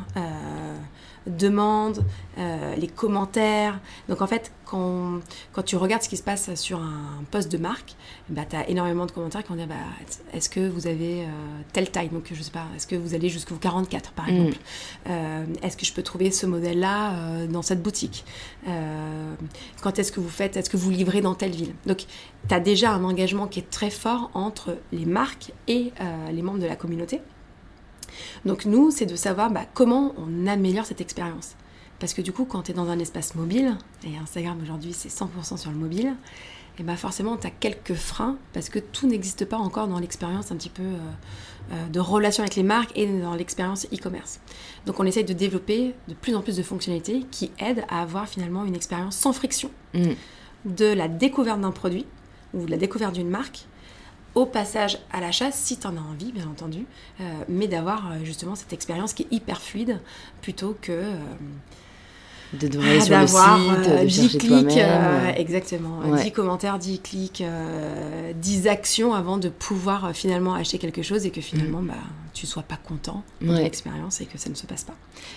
[1.26, 2.04] demandes,
[2.38, 3.80] euh, les commentaires.
[4.08, 5.20] Donc en fait, quand,
[5.52, 7.94] quand, tu regardes ce qui se passe sur un poste de marque,
[8.28, 9.74] bah, tu as énormément de commentaires qui vont dire bah,
[10.32, 11.26] est-ce que vous avez euh,
[11.72, 12.08] telle taille?
[12.08, 14.28] Donc je sais pas, est-ce que vous allez jusqu'au 44 par mm.
[14.30, 14.56] exemple?
[15.08, 18.24] Euh, Est-ce que je peux trouver ce modèle-là dans cette boutique?
[19.82, 21.74] Quand est-ce que vous faites Est-ce que vous livrez dans telle ville?
[21.86, 22.06] Donc
[22.48, 25.92] tu as déjà un engagement qui est très fort entre les marques et
[26.32, 27.20] les membres de la communauté.
[28.44, 31.56] Donc nous, c'est de savoir bah, comment on améliore cette expérience.
[31.98, 35.08] Parce que du coup, quand tu es dans un espace mobile, et Instagram aujourd'hui c'est
[35.08, 36.14] 100% sur le mobile,
[36.78, 40.52] et ben forcément, tu as quelques freins parce que tout n'existe pas encore dans l'expérience
[40.52, 40.84] un petit peu
[41.90, 44.40] de relation avec les marques et dans l'expérience e-commerce.
[44.84, 48.28] Donc on essaye de développer de plus en plus de fonctionnalités qui aident à avoir
[48.28, 50.12] finalement une expérience sans friction mm.
[50.66, 52.04] de la découverte d'un produit
[52.52, 53.66] ou de la découverte d'une marque
[54.36, 56.84] au passage à l'achat, si tu en as envie, bien entendu,
[57.20, 59.98] euh, mais d'avoir euh, justement cette expérience qui est hyper fluide
[60.42, 61.14] plutôt que euh,
[62.52, 64.78] de devoir aller sur le site, de 10 clics,
[65.36, 67.42] exactement, 10 commentaires, 10 clics,
[68.40, 71.88] 10 actions avant de pouvoir finalement acheter quelque chose et que finalement, mm.
[71.88, 71.94] bah,
[72.36, 74.92] tu sois pas content de l'expérience et que ça ne se passe pas.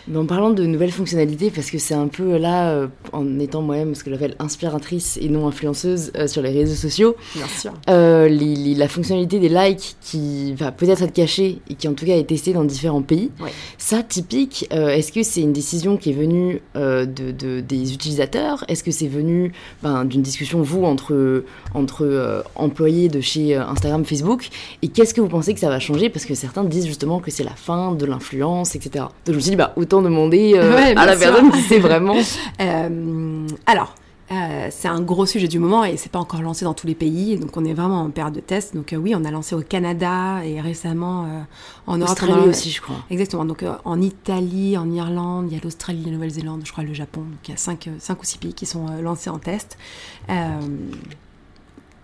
[0.09, 3.61] Mais en parlant de nouvelles fonctionnalités, parce que c'est un peu là, euh, en étant
[3.61, 7.71] moi-même ce que j'appelle inspiratrice et non influenceuse euh, sur les réseaux sociaux, Bien sûr.
[7.89, 12.17] Euh, la fonctionnalité des likes qui va peut-être être cachée et qui en tout cas
[12.17, 13.31] est testée dans différents pays,
[13.77, 18.65] ça typique, est-ce que c'est une décision qui est venue de, des utilisateurs?
[18.67, 24.49] Est-ce que c'est venu ben, d'une discussion, vous, entre, entre employés de chez Instagram, Facebook?
[24.81, 26.09] Et qu'est-ce que vous pensez que ça va changer?
[26.09, 29.05] Parce que certains disent justement que c'est la fin de l'influence, etc.
[29.25, 32.17] Donc je me suis dit, bah, autant demander euh, à la personne qui sait vraiment.
[32.61, 33.95] Euh, alors,
[34.31, 36.95] euh, c'est un gros sujet du moment et c'est pas encore lancé dans tous les
[36.95, 38.75] pays, donc on est vraiment en période de test.
[38.75, 41.45] Donc oui, on a lancé au Canada et récemment
[41.87, 42.09] en Europe.
[42.11, 42.97] Australie aussi, je crois.
[43.09, 43.45] Exactement.
[43.45, 47.21] Donc en Italie, en Irlande, il y a l'Australie, la Nouvelle-Zélande, je crois le Japon.
[47.21, 49.77] Donc il y a 5 cinq, ou 6 pays qui sont lancés en test.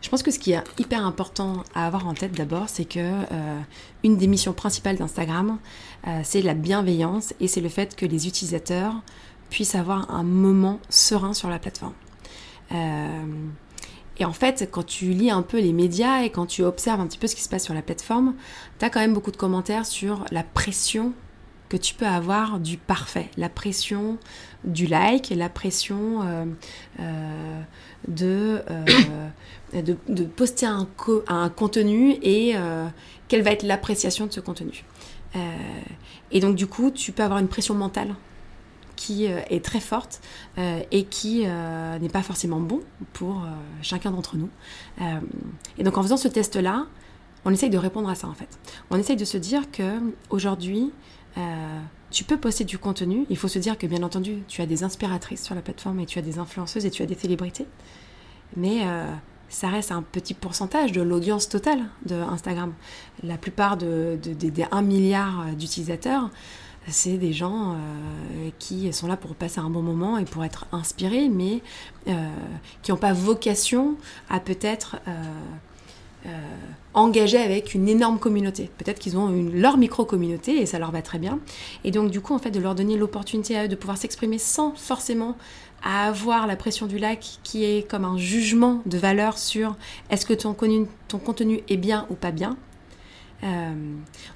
[0.06, 3.00] Je pense que ce qui est hyper important à avoir en tête d'abord, c'est que
[3.00, 3.60] euh,
[4.04, 5.58] une des missions principales d'Instagram,
[6.08, 8.94] euh, c'est la bienveillance et c'est le fait que les utilisateurs
[9.50, 11.96] puissent avoir un moment serein sur la plateforme.
[12.72, 13.48] Euh,
[14.20, 17.08] et en fait, quand tu lis un peu les médias et quand tu observes un
[17.08, 18.36] petit peu ce qui se passe sur la plateforme,
[18.78, 21.14] tu as quand même beaucoup de commentaires sur la pression
[21.68, 24.20] que tu peux avoir du parfait, la pression
[24.66, 26.22] du like, la pression
[28.08, 28.64] de
[29.82, 32.88] de, poster un, contenu et euh,
[33.28, 34.84] quelle va être l'appréciation de ce contenu.
[35.36, 35.40] Euh,
[36.32, 38.16] et donc du coup, tu peux avoir une pression mentale
[38.96, 40.22] qui euh, est très forte
[40.58, 42.82] et qui n'est pas forcément bon
[43.14, 43.46] pour
[43.82, 44.50] chacun d'entre nous.
[45.78, 46.86] et donc en faisant ce test-là,
[47.44, 48.48] on essaye de répondre à ça en fait.
[48.90, 50.00] On essaye de se dire que
[50.30, 50.94] aujourd'hui,
[52.16, 53.26] tu peux poster du contenu.
[53.30, 56.06] Il faut se dire que bien entendu, tu as des inspiratrices sur la plateforme et
[56.06, 57.68] tu as des influenceuses et tu as des célébrités.
[58.56, 58.84] Mais
[59.50, 62.74] ça reste un petit pourcentage de l'audience totale de Instagram.
[63.22, 66.30] La plupart de, des 1 milliard d'utilisateurs,
[66.88, 70.68] c'est des gens euh, qui sont là pour passer un bon moment et pour être
[70.72, 71.62] inspirés, mais
[72.08, 72.30] euh,
[72.82, 73.98] qui n'ont pas vocation
[74.30, 74.98] à peut-être
[76.26, 76.30] euh,
[76.94, 78.70] engager avec une énorme communauté.
[78.78, 81.40] Peut-être qu'ils ont une, leur micro-communauté et ça leur va très bien.
[81.84, 84.38] Et donc du coup, en fait, de leur donner l'opportunité à eux de pouvoir s'exprimer
[84.38, 85.36] sans forcément
[85.84, 89.76] à avoir la pression du lac qui est comme un jugement de valeur sur
[90.10, 92.58] est-ce que ton, contenu est bien ou pas bien,
[93.44, 93.74] euh,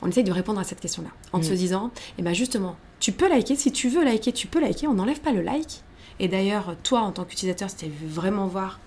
[0.02, 1.56] on essaye de répondre à cette question-là en se mm.
[1.56, 4.94] disant, eh ben justement, tu peux liker, si tu veux liker, tu peux liker, on
[4.94, 5.82] n'enlève pas le like.
[6.20, 8.80] Et d'ailleurs, toi, en tant qu'utilisateur, si tu veux vraiment voir,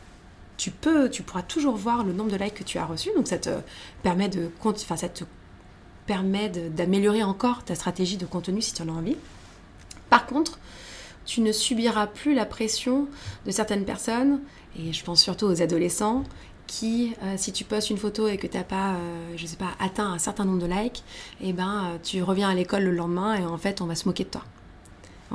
[0.63, 3.11] tu peux, tu pourras toujours voir le nombre de likes que tu as reçus.
[3.17, 3.51] Donc ça te
[4.05, 5.25] permet de, enfin, ça te
[6.07, 9.17] permet d'améliorer encore ta stratégie de contenu si tu en as envie.
[10.09, 10.61] Par contre,
[11.25, 13.09] tu ne subiras plus la pression
[13.45, 14.39] de certaines personnes,
[14.79, 16.23] et je pense surtout aux adolescents,
[16.69, 19.57] qui, euh, si tu postes une photo et que tu n'as pas, euh, je sais
[19.57, 21.03] pas, atteint un certain nombre de likes,
[21.41, 23.97] et eh ben, euh, tu reviens à l'école le lendemain et en fait, on va
[23.97, 24.45] se moquer de toi.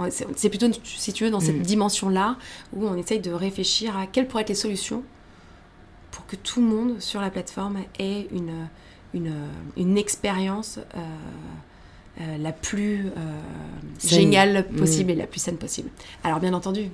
[0.10, 1.64] C'est plutôt, si tu veux, dans cette mm.
[1.64, 2.38] dimension-là
[2.72, 5.04] où on essaye de réfléchir à quelles pourraient être les solutions
[6.12, 8.68] pour que tout le monde sur la plateforme ait une,
[9.14, 9.34] une,
[9.76, 10.80] une expérience
[12.20, 13.40] euh, la plus euh,
[14.04, 14.76] géniale mm.
[14.76, 15.90] possible et la plus saine possible.
[16.24, 16.90] Alors bien entendu,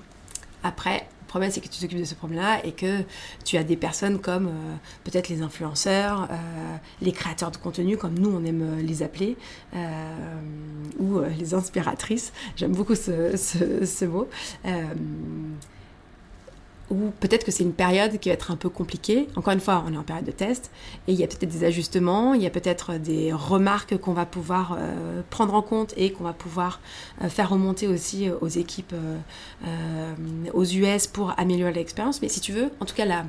[0.64, 3.04] après, le problème c'est que tu t'occupes de ce problème-là et que
[3.46, 6.28] tu as des personnes comme euh, peut-être les influenceurs,
[7.02, 9.38] les créateurs de contenu, comme nous on aime les appeler,
[11.00, 14.28] ou les inspiratrices, j'aime beaucoup ce, ce, ce mot
[16.94, 19.28] ou peut-être que c'est une période qui va être un peu compliquée.
[19.36, 20.70] Encore une fois, on est en période de test
[21.08, 24.28] et il y a peut-être des ajustements, il y a peut-être des remarques qu'on va
[24.28, 26.82] pouvoir euh, prendre en compte et qu'on va pouvoir
[27.24, 28.94] euh, faire remonter aussi euh, aux équipes
[30.54, 32.22] aux US pour améliorer l'expérience.
[32.22, 33.26] Mais si tu veux, en tout cas, la,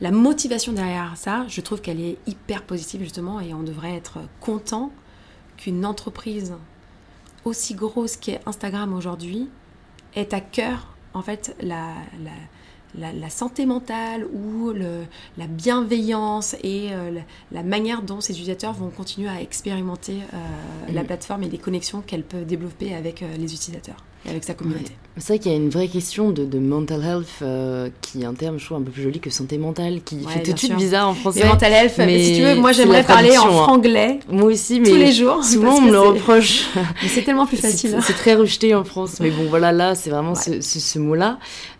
[0.00, 4.18] la motivation derrière ça, je trouve qu'elle est hyper positive justement et on devrait être
[4.40, 4.92] content
[5.56, 6.54] qu'une entreprise
[7.44, 9.48] aussi grosse qu'est Instagram aujourd'hui
[10.14, 12.32] ait à cœur en fait la, la
[12.98, 17.10] la, santé mentale ou la bienveillance et euh,
[17.52, 22.02] la, manière dont ces utilisateurs vont continuer à expérimenter euh, la plateforme et les connexions
[22.06, 23.96] qu'elle peut développer avec euh, les utilisateurs.
[24.26, 24.92] et avec sa communauté.
[25.16, 28.32] C'est vrai qu'il y a une vraie question de, de mental health qui est un
[28.32, 30.76] terme, je trouve, un peu plus joli que santé mentale, qui fait tout de suite
[30.76, 31.40] bizarre en français.
[31.42, 33.62] Mais mental health, mais si tu veux, moi j'aimerais parler en hein.
[33.64, 34.20] franglais.
[34.28, 35.44] Moi aussi, mais tous les jours.
[35.44, 36.68] Souvent on me le reproche.
[36.74, 37.98] mais c'est tellement plus facile.
[38.02, 39.18] C'est très rejeté en France.
[39.20, 41.38] Mais bon, voilà, là, c'est vraiment ce, ce mot-là.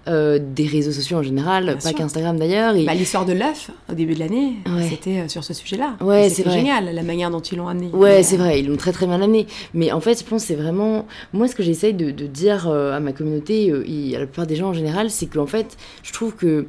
[0.09, 2.73] Euh, des réseaux sociaux en général, pas qu'Instagram d'ailleurs.
[2.87, 4.55] Bah, L'histoire de l'œuf au début de l'année,
[4.89, 5.97] c'était euh, sur ce sujet-là.
[6.01, 7.89] Ouais, c'est génial la manière dont ils l'ont amené.
[7.89, 9.47] Ouais, c'est vrai, ils l'ont très très mal amené.
[9.75, 13.01] Mais en fait, je pense c'est vraiment moi ce que j'essaye de, dire euh, à
[13.01, 16.35] ma communauté et à la plupart des gens en général, c'est qu'en fait, je trouve
[16.35, 16.67] que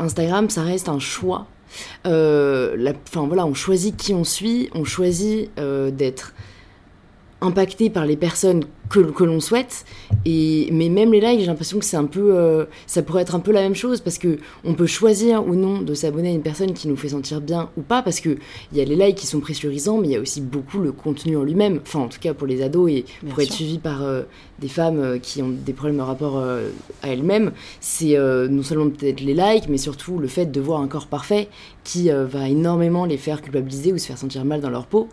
[0.00, 1.46] Instagram, ça reste un choix.
[2.04, 6.34] Enfin voilà, on choisit qui on suit, on choisit d'être
[7.42, 9.84] impacté par les personnes que, que l'on souhaite.
[10.24, 13.34] Et, mais même les likes, j'ai l'impression que c'est un peu, euh, ça pourrait être
[13.34, 16.32] un peu la même chose parce que on peut choisir ou non de s'abonner à
[16.32, 18.36] une personne qui nous fait sentir bien ou pas parce que
[18.70, 20.92] il y a les likes qui sont pressurisants, mais il y a aussi beaucoup le
[20.92, 21.80] contenu en lui-même.
[21.82, 24.22] Enfin, en tout cas pour les ados et pour être suivi par euh,
[24.58, 28.16] des femmes euh, qui ont des problèmes de rapport à elles-mêmes, c'est
[28.48, 31.48] non seulement peut-être les likes, mais surtout le fait de voir un corps parfait
[31.84, 35.08] qui va énormément les faire culpabiliser ou se faire sentir mal dans leur peau.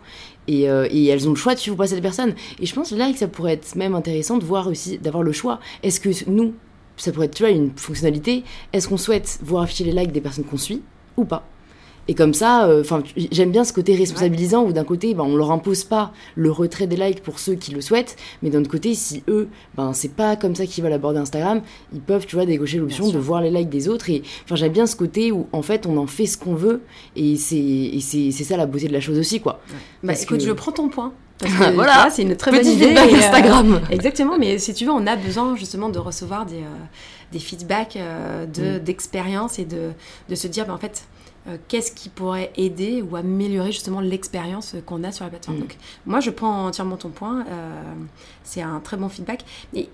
[0.48, 2.34] Et, et, elles ont le choix de suivre ou pas cette personne.
[2.58, 5.32] Et je pense là que ça pourrait être même intéressant de voir aussi, d'avoir le
[5.32, 5.60] choix.
[5.82, 6.54] Est-ce que nous,
[6.96, 10.20] ça pourrait être, tu vois, une fonctionnalité, est-ce qu'on souhaite voir afficher les likes des
[10.20, 10.82] personnes qu'on suit
[11.16, 11.46] ou pas?
[12.10, 12.82] Et comme ça, euh,
[13.30, 16.88] j'aime bien ce côté responsabilisant où d'un côté, ben, on leur impose pas le retrait
[16.88, 19.46] des likes pour ceux qui le souhaitent, mais d'un autre côté, si eux,
[19.76, 23.10] ben, c'est pas comme ça qu'ils veulent aborder Instagram, ils peuvent, tu vois, dégocher l'option
[23.10, 24.10] de voir les likes des autres.
[24.10, 26.80] Et enfin, j'aime bien ce côté où, en fait, on en fait ce qu'on veut,
[27.14, 29.60] et c'est ça la beauté de la chose aussi, quoi.
[30.02, 31.12] Bah, écoute, je prends ton point.
[31.74, 32.92] voilà, c'est une très bonne idée.
[32.92, 33.82] Euh, Instagram.
[33.92, 36.84] exactement, mais si tu veux, on a besoin justement de recevoir des, euh,
[37.30, 37.96] des feedbacks
[38.52, 38.78] de mm.
[38.80, 39.92] d'expérience et de,
[40.28, 41.04] de se dire, ben, en fait,
[41.46, 45.56] euh, qu'est-ce qui pourrait aider ou améliorer justement l'expérience qu'on a sur la plateforme.
[45.56, 45.60] Mm.
[45.60, 47.46] Donc, moi, je prends entièrement ton point.
[47.48, 47.94] Euh,
[48.44, 49.44] c'est un très bon feedback.
[49.72, 49.88] Et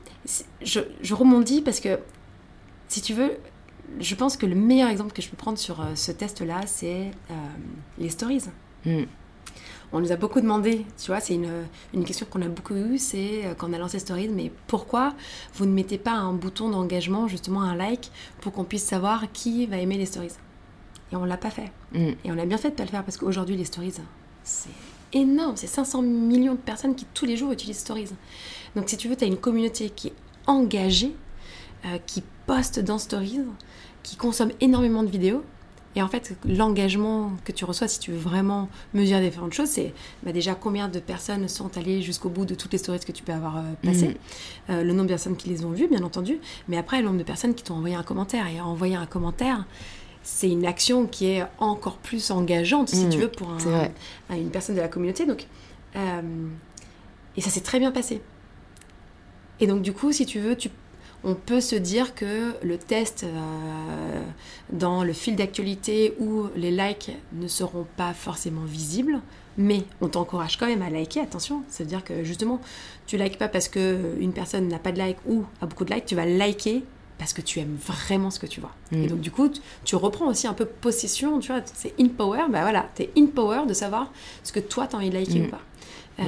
[0.61, 2.01] je, je rebondis parce que,
[2.89, 3.37] si tu veux,
[4.01, 7.13] je pense que le meilleur exemple que je peux prendre sur euh, ce test-là, c'est
[7.99, 8.43] les stories.
[8.85, 9.05] Mm.
[9.93, 12.99] On nous a beaucoup demandé, tu vois, c'est une, une, question qu'on a beaucoup eue,
[12.99, 15.15] c'est quand on a lancé Stories, mais pourquoi
[15.55, 19.65] vous ne mettez pas un bouton d'engagement, justement un like, pour qu'on puisse savoir qui
[19.67, 20.33] va aimer les Stories?
[21.13, 21.71] Et on l'a pas fait.
[21.93, 22.13] Mm.
[22.25, 23.95] Et on a bien fait de pas le faire parce qu'aujourd'hui, les stories,
[24.43, 24.71] c'est
[25.13, 25.57] énorme.
[25.57, 28.11] C'est 500 millions de personnes qui tous les jours utilisent stories.
[28.75, 30.15] Donc si tu veux, tu as une communauté qui est
[30.47, 31.15] engagée,
[31.87, 33.41] euh, qui poste dans stories,
[34.03, 35.43] qui consomme énormément de vidéos.
[35.97, 39.95] Et en fait, l'engagement que tu reçois, si tu veux vraiment mesurer différentes choses, c'est
[40.23, 43.23] bah, déjà combien de personnes sont allées jusqu'au bout de toutes les stories que tu
[43.23, 44.73] peux avoir euh, passées, mm.
[44.73, 46.39] euh, le nombre de personnes qui les ont vues, bien entendu,
[46.69, 48.47] mais après, le nombre de personnes qui t'ont envoyé un commentaire.
[48.47, 49.65] Et envoyer un commentaire,
[50.27, 53.49] c'est une action qui est encore plus engageante, si tu mm, veux, pour
[54.29, 55.25] une personne de la communauté.
[55.25, 55.47] Donc,
[55.95, 56.21] euh,
[57.37, 58.21] et ça s'est très bien passé.
[59.61, 60.69] Et donc, du coup, si tu veux, tu,
[61.23, 64.23] on peut se dire que le test euh,
[64.73, 69.21] dans le fil d'actualité où les likes ne seront pas forcément visibles,
[69.57, 71.63] mais on t'encourage quand même à liker, attention.
[71.69, 72.61] Ça veut dire que justement,
[73.07, 76.07] tu likes pas parce qu'une personne n'a pas de like ou a beaucoup de likes,
[76.07, 76.83] tu vas liker
[77.19, 78.73] parce que tu aimes vraiment ce que tu vois.
[78.93, 79.07] Et mm.
[79.07, 79.51] donc, du coup,
[79.85, 83.27] tu reprends aussi un peu possession, tu vois, c'est in power, bah voilà, t'es in
[83.27, 85.45] power de savoir ce que toi t'as envie de liker mm.
[85.45, 85.61] ou pas.
[86.21, 86.23] Euh,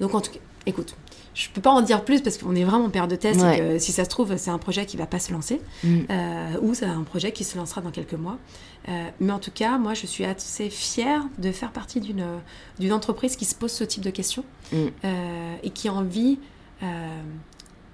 [0.00, 0.94] donc, en tout cas, écoute,
[1.34, 3.58] je peux pas en dire plus parce qu'on est vraiment en période de test et
[3.58, 5.98] que si ça se trouve, c'est un projet qui va pas se lancer mm.
[6.10, 8.38] euh, ou c'est un projet qui se lancera dans quelques mois.
[8.88, 12.26] Euh, mais en tout cas, moi, je suis assez fière de faire partie d'une,
[12.78, 16.38] d'une entreprise qui se pose ce type de questions et qui a envie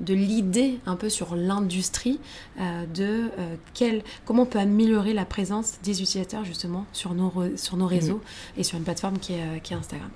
[0.02, 2.18] de l'idée un peu sur l'industrie
[2.60, 7.32] euh, de euh, quel, comment on peut améliorer la présence des utilisateurs justement sur nos,
[7.56, 8.58] sur nos réseaux mhm.
[8.58, 10.10] et sur une plateforme qui est, euh, qui est, Instagram.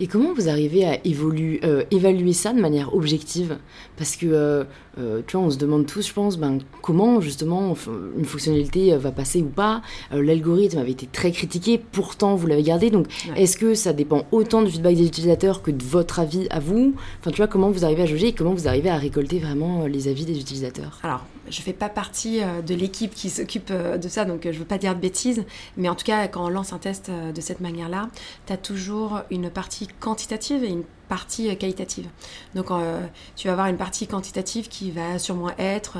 [0.00, 3.58] Et comment vous arrivez à évoluer, évaluer ça de manière objective?
[3.98, 4.66] Parce que
[5.26, 7.74] tu vois, on se demande tous, je pense, ben, comment justement
[8.16, 9.82] une fonctionnalité va passer ou pas?
[10.10, 12.88] L'algorithme avait été très critiqué, pourtant vous l'avez gardé.
[12.88, 16.60] Donc est-ce que ça dépend autant du feedback des utilisateurs que de votre avis à
[16.60, 16.94] vous?
[17.20, 19.82] Enfin, tu vois, comment vous arrivez à juger et comment vous arrivez à récolter vraiment
[19.82, 20.98] euh, les avis des utilisateurs.
[21.02, 24.40] Alors, je ne fais pas partie euh, de l'équipe qui s'occupe euh, de ça, donc
[24.44, 25.44] je ne veux pas dire de bêtises,
[25.76, 28.08] mais en tout cas, quand on lance un test de cette manière-là,
[28.46, 32.08] tu as toujours une partie quantitative et une partie qualitative.
[32.54, 32.66] Donc
[33.36, 35.98] tu vas avoir une partie quantitative qui va sûrement être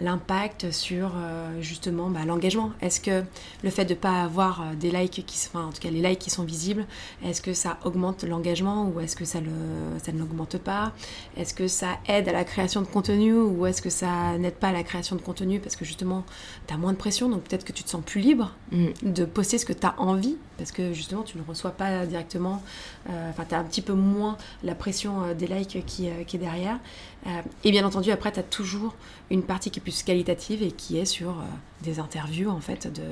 [0.00, 3.24] l'impact sur euh, justement bah, l'engagement Est-ce que
[3.62, 6.00] le fait de ne pas avoir euh, des likes, qui, enfin en tout cas les
[6.00, 6.86] likes qui sont visibles,
[7.24, 9.50] est-ce que ça augmente l'engagement ou est-ce que ça, le,
[10.02, 10.92] ça ne l'augmente pas?
[11.36, 14.68] Est-ce que ça aide à la création de contenu ou est-ce que ça n'aide pas
[14.68, 16.24] à la création de contenu parce que justement
[16.66, 18.86] tu as moins de pression donc peut-être que tu te sens plus libre mm.
[19.02, 22.62] de poster ce que tu as envie parce que justement tu ne reçois pas directement,
[23.08, 26.40] euh, enfin tu as un petit peu moins la pression des likes qui, qui est
[26.40, 26.78] derrière.
[27.64, 28.94] et bien entendu après tu as toujours
[29.30, 31.42] une partie qui est plus qualitative et qui est sur euh,
[31.82, 33.02] des interviews en fait de,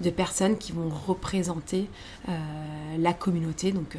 [0.00, 1.88] de personnes qui vont représenter
[2.28, 2.32] euh,
[2.98, 3.98] la communauté, donc euh,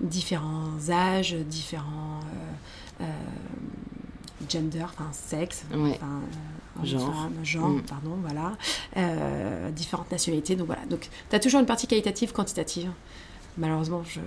[0.00, 2.20] différents âges, différents
[4.48, 5.64] gender, enfin sexe,
[6.82, 7.82] genre, genre mm.
[7.82, 8.56] pardon, voilà,
[9.70, 10.84] différentes nationalités, donc voilà.
[10.86, 12.90] Donc tu as toujours une partie qualitative, quantitative.
[13.56, 14.20] Malheureusement, je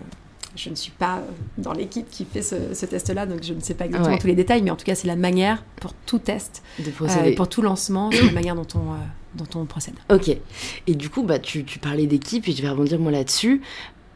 [0.56, 1.22] je ne suis pas euh,
[1.58, 4.62] dans l'équipe qui fait ce, test-là, donc je ne sais pas exactement tous les détails,
[4.62, 8.26] mais en tout cas, c'est la manière pour tout test, euh, pour tout lancement, c'est
[8.26, 8.98] la manière dont on, euh,
[9.36, 9.96] dont on procède.
[10.12, 10.36] Ok.
[10.88, 13.62] Et du coup, bah, tu, tu parlais d'équipe, et je vais rebondir moi là-dessus.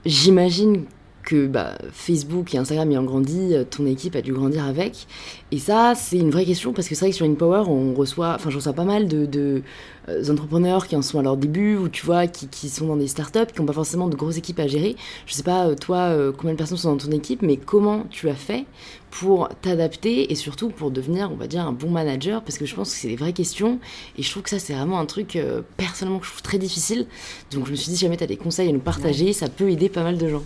[0.05, 0.85] J'imagine
[1.27, 5.07] que bah, Facebook et Instagram ayant grandi, euh, ton équipe a dû grandir avec.
[5.51, 8.35] Et ça, c'est une vraie question parce que c'est vrai que sur InPower, on reçoit,
[8.35, 9.61] enfin, je reçois pas mal de,
[10.07, 12.95] euh, entrepreneurs qui en sont à leur début ou tu vois, qui, qui sont dans
[12.95, 14.95] des startups, qui n'ont pas forcément de grosses équipes à gérer.
[15.25, 18.29] Je sais pas, euh, toi, combien de personnes sont dans ton équipe, mais comment tu
[18.29, 18.63] as fait
[19.11, 22.41] pour t'adapter et surtout pour devenir, on va dire, un bon manager?
[22.41, 23.79] Parce que je pense que c'est des vraies questions
[24.17, 25.37] et je trouve que ça, c'est vraiment un truc
[25.75, 27.05] personnellement que je trouve très difficile.
[27.51, 29.49] Donc, je me suis dit, si jamais tu as des conseils à nous partager, ça
[29.49, 30.43] peut aider pas mal de gens.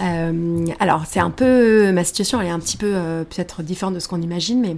[0.00, 1.92] Euh, alors, c'est un peu.
[1.92, 4.76] Ma situation, elle est un petit peu euh, peut-être différente de ce qu'on imagine, mais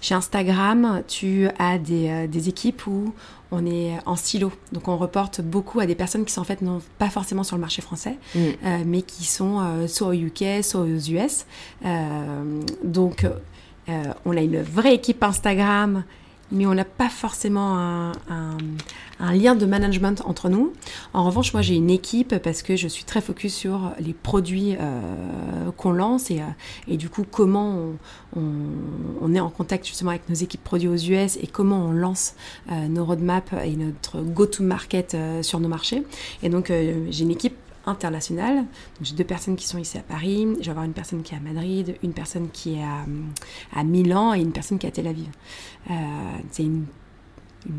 [0.00, 3.14] chez Instagram, tu as des, euh, des, équipes où
[3.50, 4.52] on est en silo.
[4.72, 7.56] Donc, on reporte beaucoup à des personnes qui sont en fait non pas forcément sur
[7.56, 8.40] le marché français, mm.
[8.84, 11.46] mais qui sont soit au UK, soit aux US.
[12.84, 13.26] donc,
[14.26, 16.04] on a une vraie équipe Instagram
[16.50, 18.56] mais on n'a pas forcément un,
[19.34, 20.72] lien de management entre nous.
[21.12, 24.76] En revanche, moi j'ai une équipe parce que je suis très focus sur les produits
[24.78, 26.44] euh, qu'on lance et, euh,
[26.86, 27.92] et, du coup comment
[28.36, 32.34] on, est en contact justement avec nos équipes produits aux US et comment on lance
[32.70, 36.04] euh, nos roadmaps et notre go-to-market sur nos marchés.
[36.42, 37.56] Et donc j'ai une équipe
[37.88, 38.64] internationale.
[39.02, 41.38] J'ai deux personnes qui sont ici à Paris, je vais avoir une personne qui est
[41.38, 42.84] à Madrid, une personne qui est
[43.74, 45.28] à, Milan et une personne qui est à Tel Aviv.
[45.90, 45.94] Euh,
[46.50, 46.84] c'est une,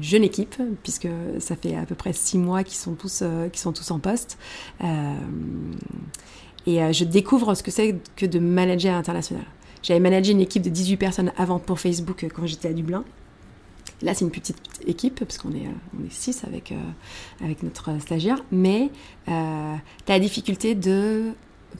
[0.01, 1.07] jeune équipe, puisque
[1.39, 4.38] ça fait à peu près six mois qu'ils sont, tous, euh, sont tous en poste.
[4.84, 5.16] Euh,
[6.68, 9.45] et je découvre ce que c'est que de manager à l'international.
[9.82, 13.03] J'avais managé une équipe de 18 personnes avant pour Facebook quand j'étais à Dublin.
[14.02, 16.76] Là, c'est une petite équipe, parce qu'on est, euh, on est six avec, euh,
[17.43, 18.91] avec notre stagiaire, mais
[19.28, 19.76] euh,
[20.06, 21.34] tu as la difficulté de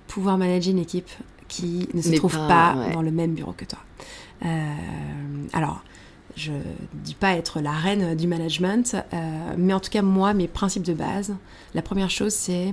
[0.08, 1.10] pouvoir manager une équipe
[1.48, 3.80] qui ne se trouve pas, dans le même bureau que toi.
[5.54, 5.84] alors,
[6.36, 6.52] je
[6.94, 8.96] dis pas être la reine du management,
[9.58, 11.36] mais en tout cas, moi, mes principes de base,
[11.74, 12.72] la première chose, c'est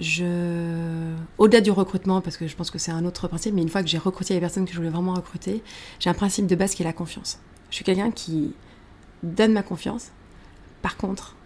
[0.00, 3.68] je, au-delà du recrutement, parce que je pense que c'est un autre principe, mais une
[3.68, 5.62] fois que j'ai recruté les personnes que je voulais vraiment recruter,
[5.98, 7.38] j'ai un principe de base qui est la confiance.
[7.70, 8.54] Je suis quelqu'un qui
[9.22, 10.10] donne ma confiance.
[10.82, 11.36] Par contre,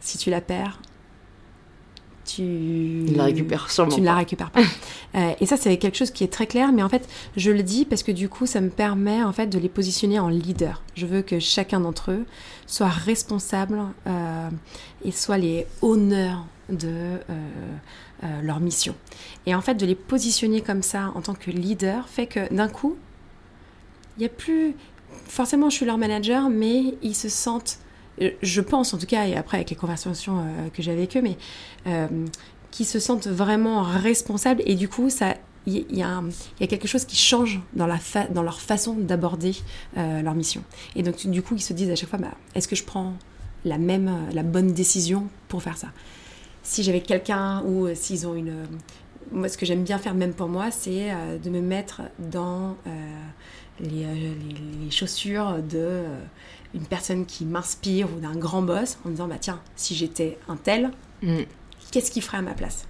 [0.00, 0.80] si tu la perds,
[2.24, 4.60] tu la récupères Tu ne la récupères pas.
[5.16, 7.64] Euh, et ça, c'est quelque chose qui est très clair, mais en fait, je le
[7.64, 10.84] dis parce que du coup, ça me permet en fait de les positionner en leader.
[10.94, 12.24] Je veux que chacun d'entre eux
[12.68, 14.48] soit responsable euh,
[15.04, 18.94] et soit les honneurs de euh, leur mission.
[19.46, 22.68] Et en fait, de les positionner comme ça en tant que leader fait que d'un
[22.68, 22.96] coup,
[24.16, 24.74] il n'y a plus.
[25.26, 27.78] Forcément, je suis leur manager, mais ils se sentent
[28.42, 31.22] je pense en tout cas, et après avec les conversations euh, que j'ai avec eux,
[31.22, 31.36] mais
[31.86, 32.06] euh,
[32.70, 35.34] qui se sentent vraiment responsables et du coup, ça.
[35.66, 37.98] Il y, a quelque chose qui change dans, la
[38.30, 39.54] dans leur façon d'aborder
[39.98, 40.64] euh, leur mission.
[40.96, 43.12] Et donc, du coup, ils se disent à chaque fois bah, est-ce que je prends
[43.66, 45.88] la même, la bonne décision pour faire ça?
[46.62, 48.66] Si j'avais quelqu'un ou s'ils ont une.
[49.32, 51.10] Moi, ce que j'aime bien faire, même pour moi, c'est
[51.42, 52.76] de me mettre dans
[53.80, 54.06] les,
[54.84, 56.04] les, chaussures de
[56.74, 60.38] une personne qui m'inspire ou d'un grand boss en me disant bah tiens si j'étais
[60.48, 60.90] un tel
[61.22, 61.40] mm.
[61.90, 62.86] qu'est-ce qu'il ferait à ma place?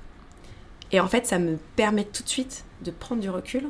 [0.92, 3.68] Et en fait ça me permet tout de suite de prendre du recul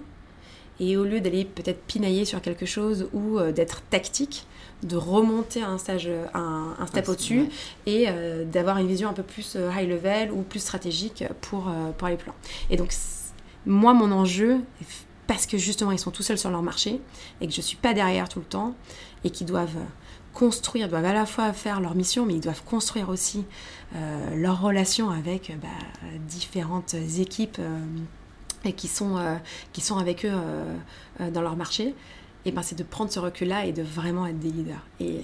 [0.81, 4.47] et au lieu d'aller peut-être pinailler sur quelque chose ou euh, d'être tactique
[4.83, 7.49] de remonter un stage un, un step au-dessus
[7.87, 11.71] et euh, d'avoir une vision un peu plus euh, high level ou plus stratégique pour,
[11.99, 12.35] pour les plans
[12.71, 12.93] et donc
[13.67, 14.61] moi mon enjeu
[15.27, 17.01] parce que justement ils sont tout seuls sur leur marché
[17.41, 18.75] et que je suis pas derrière tout le temps
[19.25, 19.77] et qu'ils doivent
[20.33, 23.45] construire, doivent à la fois faire leur mission, mais ils doivent construire aussi
[23.95, 25.69] euh, leur relation avec bah,
[26.29, 27.79] différentes équipes euh,
[28.65, 29.37] et qui, sont, euh,
[29.73, 30.33] qui sont avec eux
[31.33, 31.95] dans leur marché.
[32.45, 34.83] Et ben c'est de prendre ce recul-là et de vraiment être des leaders.
[35.01, 35.21] Et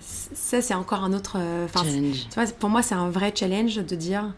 [0.00, 1.38] ça, c'est encore un autre.
[1.74, 2.28] challenge.
[2.28, 4.32] Tu vois, pour moi, c'est un vrai challenge de dire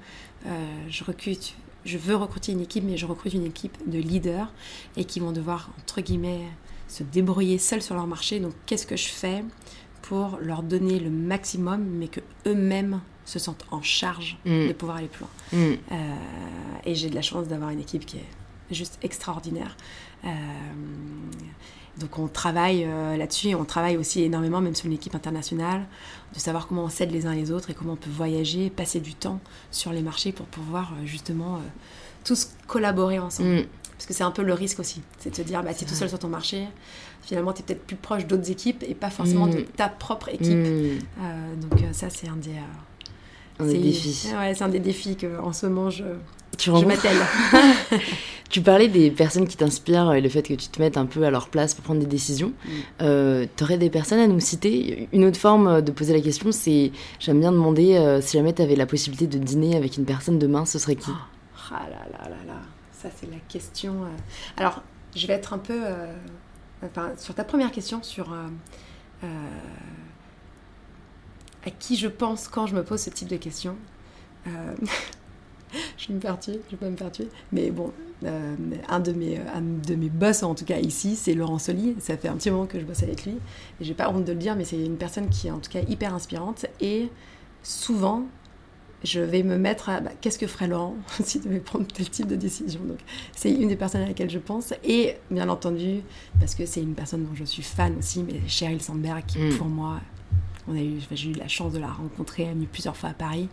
[0.89, 1.55] je recrute,
[1.85, 4.53] je veux recruter une équipe, mais je recrute une équipe de leaders
[4.97, 6.41] et qui vont devoir, entre guillemets,
[6.89, 8.41] se débrouiller seuls sur leur marché.
[8.41, 9.45] Donc, qu'est-ce que je fais
[10.03, 14.69] pour leur donner le maximum, mais que eux-mêmes se sentent en charge mm.
[14.69, 15.31] de pouvoir aller plus loin?
[15.61, 15.77] Mm.
[15.93, 16.15] Euh,
[16.85, 18.27] et j'ai de la chance d'avoir une équipe qui est
[18.71, 19.77] juste extraordinaire.
[20.25, 20.29] Euh,
[21.99, 25.87] donc on travaille euh, là-dessus, on travaille aussi énormément, même sur une équipe internationale,
[26.35, 29.01] de savoir comment on s'aide les uns les autres et comment on peut voyager, passer
[29.01, 29.41] du temps
[29.71, 31.61] sur les marchés pour pouvoir justement
[32.25, 33.51] tous collaborer ensemble.
[33.51, 33.67] Mm.
[33.93, 35.87] Parce que c'est un peu le risque aussi, c'est de te dire, bah, tu es
[35.87, 36.67] tout seul sur ton marché,
[37.23, 41.03] finalement tu es peut-être plus proche d'autres équipes et pas forcément de ta propre équipe.
[41.61, 42.57] donc ça c'est un des
[43.59, 44.29] un des défis.
[44.35, 46.05] Ouais, c'est un des défis qu'en ce moment je,
[46.59, 47.17] tu je m'attelle.
[48.51, 51.25] tu parlais des personnes qui t'inspirent et le fait que tu te mettes un peu
[51.25, 52.49] à leur place pour prendre des décisions.
[52.49, 52.71] Mm.
[53.03, 55.09] Euh, tu aurais des personnes à nous citer?
[55.13, 58.63] Une autre forme de poser la question, c'est j'aime bien demander euh, si jamais tu
[58.63, 61.11] avais la possibilité de dîner avec une personne demain, ce serait qui?
[61.11, 62.61] Oh, Ah là là là là,
[62.93, 64.03] ça c'est la question.
[64.03, 64.09] Euh.
[64.57, 64.83] Alors,
[65.15, 65.81] je vais être un peu.
[66.83, 68.35] Enfin, sur ta première question, sur
[71.65, 73.77] à qui je pense quand je me pose ce type de questions.
[74.47, 74.75] Euh,
[75.97, 77.29] je vais me faire tuer, je vais pas me faire tuer.
[77.53, 77.93] Mais bon,
[78.25, 78.55] euh,
[78.89, 81.97] un, de mes, un de mes boss, en tout cas ici, c'est Laurent Soli.
[82.01, 83.33] Ça fait un petit moment que je bosse avec lui.
[83.81, 85.71] Et j'ai pas honte de le dire, mais c'est une personne qui est en tout
[85.71, 86.67] cas hyper inspirante.
[86.81, 87.09] Et
[87.63, 88.25] souvent,
[89.03, 92.27] je vais me mettre à bah, qu'est-ce que ferait Laurent s'il devait prendre tel type
[92.27, 92.81] de décision?
[92.85, 92.99] Donc,
[93.35, 94.75] c'est une des personnes à laquelle je pense.
[94.85, 96.01] Et bien entendu,
[96.39, 99.57] parce que c'est une personne dont je suis fan aussi, mais Cheryl Sandberg, qui mm.
[99.57, 100.01] pour moi
[100.71, 103.11] on a eu, j'ai eu la chance de la rencontrer, elle est venue plusieurs fois
[103.11, 103.49] à Paris.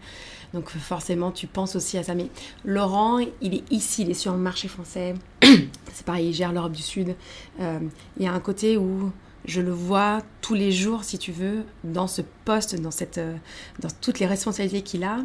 [0.54, 2.16] Donc forcément, tu penses aussi à ça.
[2.16, 2.28] Mais
[2.64, 5.16] Laurent, il est ici, il est sur le marché français.
[5.44, 7.16] C'est pareil, il gère l'Europe du Sud.
[7.60, 7.80] Euh,
[8.18, 9.12] il y a un côté où
[9.46, 13.36] je le vois tous les jours, si tu veux, dans ce poste, dans, cette, euh,
[13.80, 15.20] dans toutes les responsabilités qu'il a.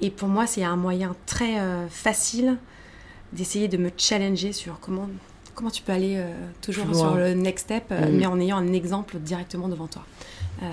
[0.00, 2.58] Et pour moi, c'est un moyen très euh, facile
[3.32, 5.08] d'essayer de me challenger sur comment,
[5.54, 6.22] comment tu peux aller
[6.60, 8.10] toujours sur le next step, mm.
[8.10, 10.04] mais en ayant un exemple directement devant toi.
[10.62, 10.66] Euh,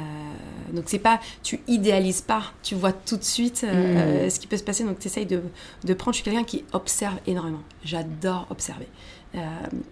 [0.73, 4.29] donc c'est pas, tu idéalises pas, tu vois tout de suite euh, mm.
[4.29, 4.83] ce qui peut se passer.
[4.83, 5.41] Donc tu essayes de,
[5.83, 6.13] de, prendre.
[6.13, 7.61] Je suis quelqu'un qui observe énormément.
[7.83, 8.87] J'adore observer.
[9.35, 9.39] Euh,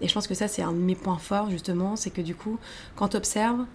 [0.02, 2.36] et je pense que ça c'est un de mes points forts justement, c'est que du
[2.36, 2.58] coup,
[2.96, 3.66] quand tu observes,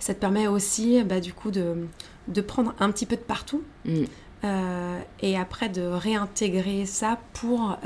[0.00, 1.86] ça te permet aussi, bah, du coup, de,
[2.28, 3.62] de prendre un petit peu de partout.
[3.84, 4.04] Mm.
[4.44, 7.78] Euh, et après de réintégrer ça pour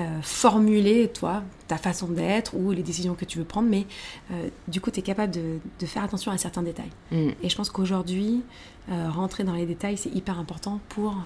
[0.00, 3.86] euh, euh, formuler, toi, ta façon d'être ou les décisions que tu veux prendre, mais
[4.68, 6.90] du coup, tu es capable de, faire attention à certains détails.
[7.12, 7.30] Mm.
[7.42, 8.42] Et je pense qu'aujourd'hui,
[8.88, 11.16] rentrer dans les détails, c'est hyper important pour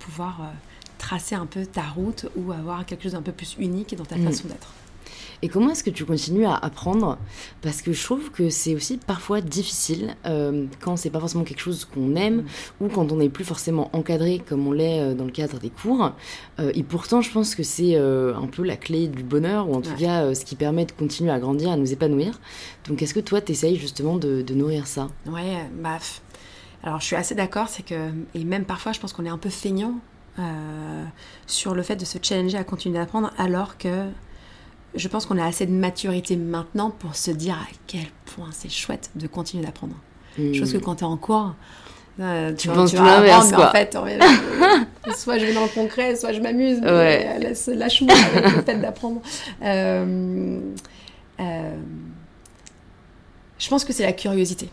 [0.00, 0.52] pouvoir
[0.98, 4.16] tracer un peu ta route ou avoir quelque chose d'un peu plus unique dans ta
[4.16, 4.24] mm.
[4.24, 4.72] façon d'être.
[5.42, 7.18] Et comment est-ce que tu continues à apprendre?
[7.62, 11.60] Parce que je trouve que c'est aussi parfois difficile euh, quand c'est pas forcément quelque
[11.60, 12.46] chose qu'on aime mm.
[12.80, 15.70] ou quand on n'est plus forcément encadré comme on l'est euh, dans le cadre des
[15.70, 16.12] cours.
[16.58, 19.80] Euh, et pourtant, je pense que c'est un peu la clé du bonheur ou en
[19.80, 22.40] tout cas ce qui permet de continuer à grandir, à nous épanouir.
[22.88, 25.08] Donc, est-ce que toi, tu essayes justement de, nourrir ça?
[25.26, 25.98] Ouais, bah.
[26.82, 28.10] Alors, je suis assez d'accord, c'est que.
[28.34, 29.94] Et même parfois, je pense qu'on est un peu feignant
[31.46, 34.08] sur le fait de se challenger à continuer d'apprendre alors que
[34.96, 38.70] je pense qu'on a assez de maturité maintenant pour se dire à quel point c'est
[38.70, 39.94] chouette de continuer d'apprendre.
[40.38, 41.54] Je pense que quand tu es en cours,
[42.18, 43.92] euh, tu, penses tout l'inverse, En fait,
[45.16, 48.80] soit je vais dans le concret, soit je m'amuse, mais laisse, lâche-moi avec le fait
[48.80, 49.20] d'apprendre.
[49.62, 50.60] Euh,
[51.40, 51.76] euh,
[53.58, 54.70] je pense que c'est la curiosité.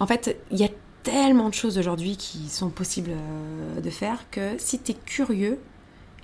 [0.00, 0.70] En fait, il y a
[1.02, 3.12] tellement de choses aujourd'hui qui sont possibles
[3.82, 5.58] de faire que si tu es curieux,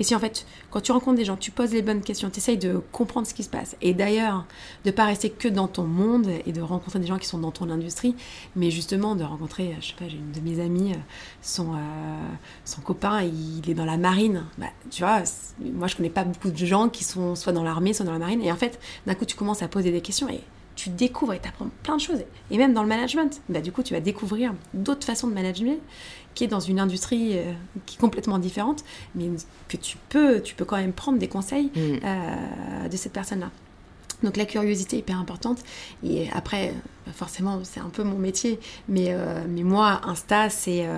[0.01, 2.39] et si en fait, quand tu rencontres des gens, tu poses les bonnes questions, tu
[2.39, 3.77] essayes de comprendre ce qui se passe.
[3.81, 4.45] Et d'ailleurs,
[4.85, 7.39] de ne pas rester que dans ton monde et de rencontrer des gens qui sont
[7.39, 8.17] dans ton industrie,
[8.57, 10.97] mais justement de rencontrer, je sais pas, j'ai une de mes amies, euh,
[11.43, 11.77] son, euh,
[12.65, 14.45] son copain, il est dans la marine.
[14.59, 15.23] Bah, tu vois,
[15.61, 18.19] moi je connais pas beaucoup de gens qui sont soit dans l'armée, soit dans la
[18.19, 18.43] marine.
[18.43, 20.41] Et en fait, d'un coup, tu commences à poser des questions et
[20.77, 22.25] tu découvres et tu apprends plein de choses.
[22.51, 25.77] Et même dans le management, bah, du coup, tu vas découvrir d'autres façons de manager
[26.35, 27.53] qui est dans une industrie euh,
[27.87, 29.30] qui est complètement différente, mais
[29.68, 31.80] que tu peux, tu peux quand même prendre des conseils mm.
[32.05, 33.51] euh, de cette personne-là.
[34.22, 35.59] Donc la curiosité est hyper importante.
[36.03, 36.72] Et après,
[37.12, 38.59] forcément, c'est un peu mon métier.
[38.89, 40.89] Mais, euh, mais moi, Insta, c'est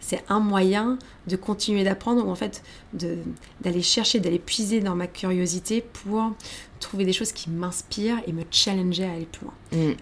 [0.00, 5.06] c'est un moyen de continuer d'apprendre, ou en fait d'aller chercher, d'aller puiser dans ma
[5.06, 6.32] curiosité pour
[6.80, 9.54] trouver des choses qui m'inspirent et me challenger à aller plus loin.
[9.72, 9.92] Mm.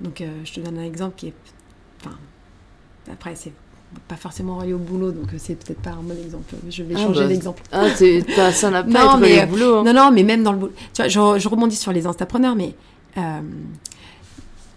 [0.00, 1.34] donc je te donne un exemple qui est...
[2.00, 2.18] Enfin,
[3.12, 3.52] après, c'est
[4.08, 6.54] pas forcément relié au boulot, donc c'est peut-être pas un bon exemple.
[6.68, 7.62] Je vais Ah, changer bah, d'exemple.
[7.72, 7.88] Ah,
[8.52, 9.76] ça n'a pas Non, être mais, relié euh, au boulot.
[9.78, 9.84] hein.
[9.84, 10.72] Non, non, mais même dans le boulot.
[10.94, 12.74] Tu vois, je, je rebondis sur les instapreneurs, mais
[13.18, 13.40] euh,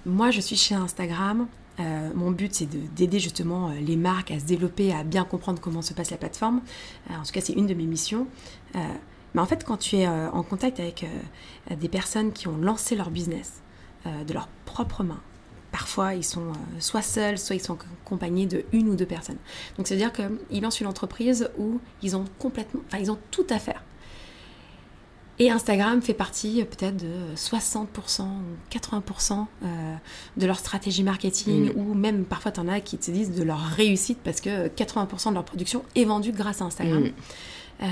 [0.05, 1.47] moi, je suis chez Instagram.
[1.79, 5.23] Euh, mon but, c'est de- d'aider justement euh, les marques à se développer, à bien
[5.23, 6.61] comprendre comment se passe la plateforme.
[7.09, 8.27] Euh, en tout cas, c'est une de mes missions.
[8.75, 8.79] Euh,
[9.33, 11.05] mais en fait, quand tu es euh, en contact avec
[11.71, 13.61] euh, des personnes qui ont lancé leur business
[14.07, 15.21] euh, de leurs propres mains,
[15.79, 19.37] parfois ils sont euh, soit seuls, soit ils sont accompagnés de une ou deux personnes.
[19.77, 23.59] Donc, c'est-à-dire qu'ils lancent une entreprise où ils ont complètement, enfin, ils ont tout à
[23.59, 23.81] faire.
[25.41, 29.95] Et Instagram fait partie euh, peut-être de 60% ou 80% euh,
[30.35, 31.79] de leur stratégie marketing, Mm.
[31.79, 35.29] ou même parfois tu en as qui te disent de leur réussite parce que 80%
[35.29, 37.03] de leur production est vendue grâce à Instagram.
[37.03, 37.11] Mm.
[37.83, 37.85] Euh,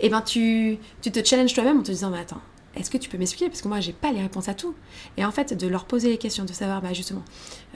[0.00, 2.42] et ben tu, tu te challenges toi-même en te disant, mais attends,
[2.76, 3.48] est-ce que tu peux m'expliquer?
[3.48, 4.74] Parce que moi, j'ai pas les réponses à tout.
[5.16, 7.22] Et en fait, de leur poser les questions, de savoir bah, justement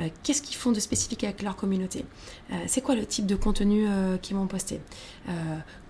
[0.01, 2.05] euh, qu'est-ce qu'ils font de spécifique avec leur communauté,
[2.51, 4.81] Euh, c'est quoi le type de contenu euh, qu'ils vont poster,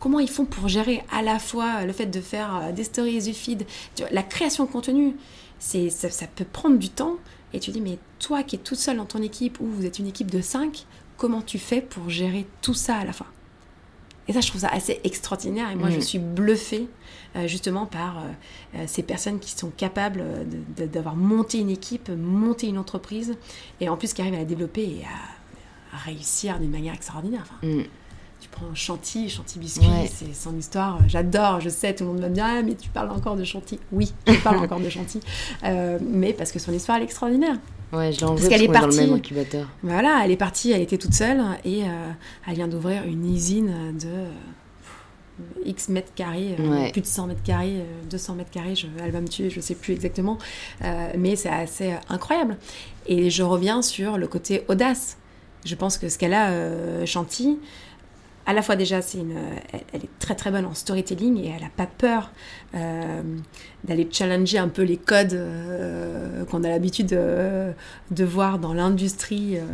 [0.01, 3.33] comment ils font pour gérer à la fois le fait de faire des stories, du
[3.33, 5.17] feed, Tu vois, la création de contenu,
[5.59, 7.17] c'est ça, ça peut prendre du temps.
[7.53, 9.99] Et tu dis, mais toi qui es toute seule dans ton équipe ou vous êtes
[9.99, 10.87] une équipe de 5,
[11.17, 13.27] comment tu fais pour gérer tout ça à la fois
[14.29, 15.71] et ça, je trouve ça assez extraordinaire.
[15.71, 16.87] Et moi, je suis bluffée
[17.47, 18.23] justement par euh,
[18.79, 20.45] euh, ces personnes qui sont capables euh,
[20.87, 23.37] d'avoir monté une équipe, monté une entreprise,
[23.81, 27.43] et en plus qui arrivent à la développer et à, à réussir d'une manière extraordinaire.
[27.43, 27.83] Enfin, Mm.
[28.41, 30.11] tu prends Chanty, Chanty Biscuit, Ouais.
[30.13, 30.97] c'est son histoire.
[30.97, 33.45] euh, J'adore, je sais, tout le monde me dire, ah, mais tu parles encore de
[33.45, 33.79] Chanty.
[33.93, 35.21] Oui, je parle encore de Chanty.
[35.65, 37.57] Euh, mais parce que son histoire, elle est extraordinaire.
[37.93, 39.01] Ouais, je Parce qu'elle est qu'on dans le partie.
[39.01, 39.67] même incubateur.
[39.83, 42.11] Voilà, elle est partie, elle était toute seule et euh,
[42.47, 44.31] elle vient d'ouvrir une usine de euh,
[45.65, 46.93] X mètres carrés, euh, Ouais.
[46.93, 49.61] plus de 100 mètres carrés, euh, 200 mètres carrés, je, elle va me tuer, je
[49.61, 50.39] sais plus exactement,
[50.85, 52.57] Euh, mais c'est assez euh, incroyable.
[53.07, 55.17] Et je reviens sur le côté audace.
[55.65, 57.59] Je pense que ce qu'elle a, euh, Chanty,
[58.47, 61.37] à la fois déjà, c'est une, euh, elle, elle est très très bonne en storytelling
[61.39, 62.31] et elle n'a pas peur
[62.75, 63.23] euh,
[63.85, 67.73] d'aller challenger un peu les codes euh, qu'on a l'habitude de,
[68.11, 69.65] de voir dans l'industrie euh,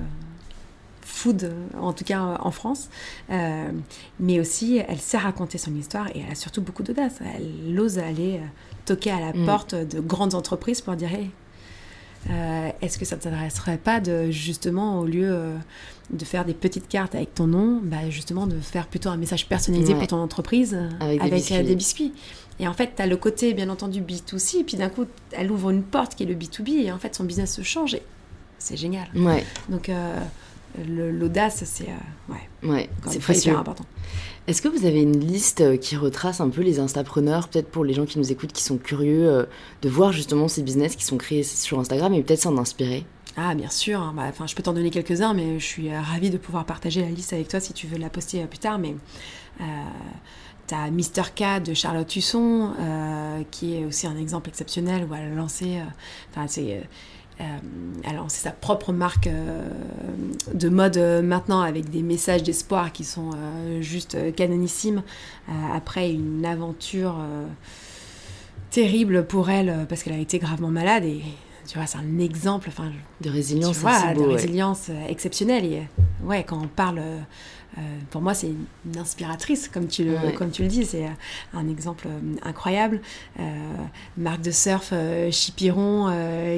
[1.05, 2.88] food, en tout cas en France.
[3.30, 3.68] Euh,
[4.18, 7.18] mais aussi, elle sait raconter son histoire et elle a surtout beaucoup d'audace.
[7.36, 8.46] Elle ose aller euh,
[8.86, 9.44] toquer à la Mm.
[9.46, 11.30] porte de grandes entreprises pour dire Hey,
[12.30, 15.57] euh, est-ce que ça ne t'intéresserait pas de justement, au lieu euh,
[16.11, 19.46] de faire des petites cartes avec ton nom, bah, justement de faire plutôt un message
[19.46, 19.98] personnalisé Ouais.
[19.98, 21.62] pour ton entreprise Avec des euh, biscuits.
[21.64, 22.12] des biscuits.
[22.61, 25.50] Et en fait, tu as le côté, bien entendu, B2C, et puis d'un coup, elle
[25.50, 28.02] ouvre une porte qui est le B2B, et en fait, son business se change, et
[28.59, 29.09] c'est génial.
[29.16, 29.90] Ouais, Donc,
[30.89, 33.85] l'audace, c'est euh, ouais, ouais, c'est important.
[34.47, 37.85] Est-ce que vous avez une liste euh, qui retrace un peu les instapreneurs, peut-être pour
[37.85, 39.45] les gens qui nous écoutent, qui sont curieux euh,
[39.83, 43.07] de voir justement ces business qui sont créés sur Instagram et peut-être s'en inspirer?
[43.37, 44.01] Ah, bien sûr.
[44.01, 44.12] hein.
[44.14, 47.09] Bah, je peux t'en donner quelques-uns, mais je suis euh, ravie de pouvoir partager la
[47.09, 48.79] liste avec toi si tu veux la poster plus tard.
[48.79, 48.95] Mais
[50.66, 55.33] t'as Mister K de Charlotte Husson, euh, qui est aussi un exemple exceptionnel où elle
[55.33, 55.85] a lancé, euh,
[56.31, 56.83] enfin, c'est,
[57.41, 59.68] euh, euh, elle a lancé sa propre marque euh,
[60.53, 63.30] de mode euh, maintenant avec des messages d'espoir qui sont
[63.80, 65.03] juste canonissimes.
[65.72, 67.16] Après une aventure
[68.70, 71.22] terrible pour elle parce qu'elle a été gravement malade et
[71.66, 72.90] tu vois c'est un exemple enfin
[73.20, 74.34] De résilience, tu vois, c'est de beau, ouais.
[74.36, 75.64] résilience euh, exceptionnelle.
[75.64, 77.18] Et euh, ouais, quand on parle, euh,
[78.10, 80.32] pour moi, c'est une inspiratrice, comme tu le, Ouais.
[80.34, 80.84] comme tu le dis.
[80.84, 81.06] C'est
[81.52, 82.06] un exemple
[82.42, 83.00] incroyable.
[83.40, 83.42] Euh,
[84.16, 86.12] marque de surf, euh, Chipiron,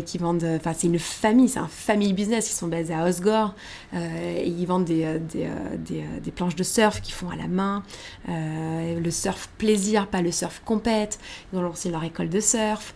[0.04, 0.44] qui vendent.
[0.56, 2.50] Enfin, c'est une famille, c'est un family business.
[2.50, 3.54] Ils sont basés à Osgore.
[3.94, 5.48] Et ils vendent des, des,
[5.78, 7.82] des, des planches de surf qu'ils font à la main.
[8.28, 11.18] Le surf plaisir, pas le surf compète.
[11.52, 12.92] Ils ont lancé leur école de surf.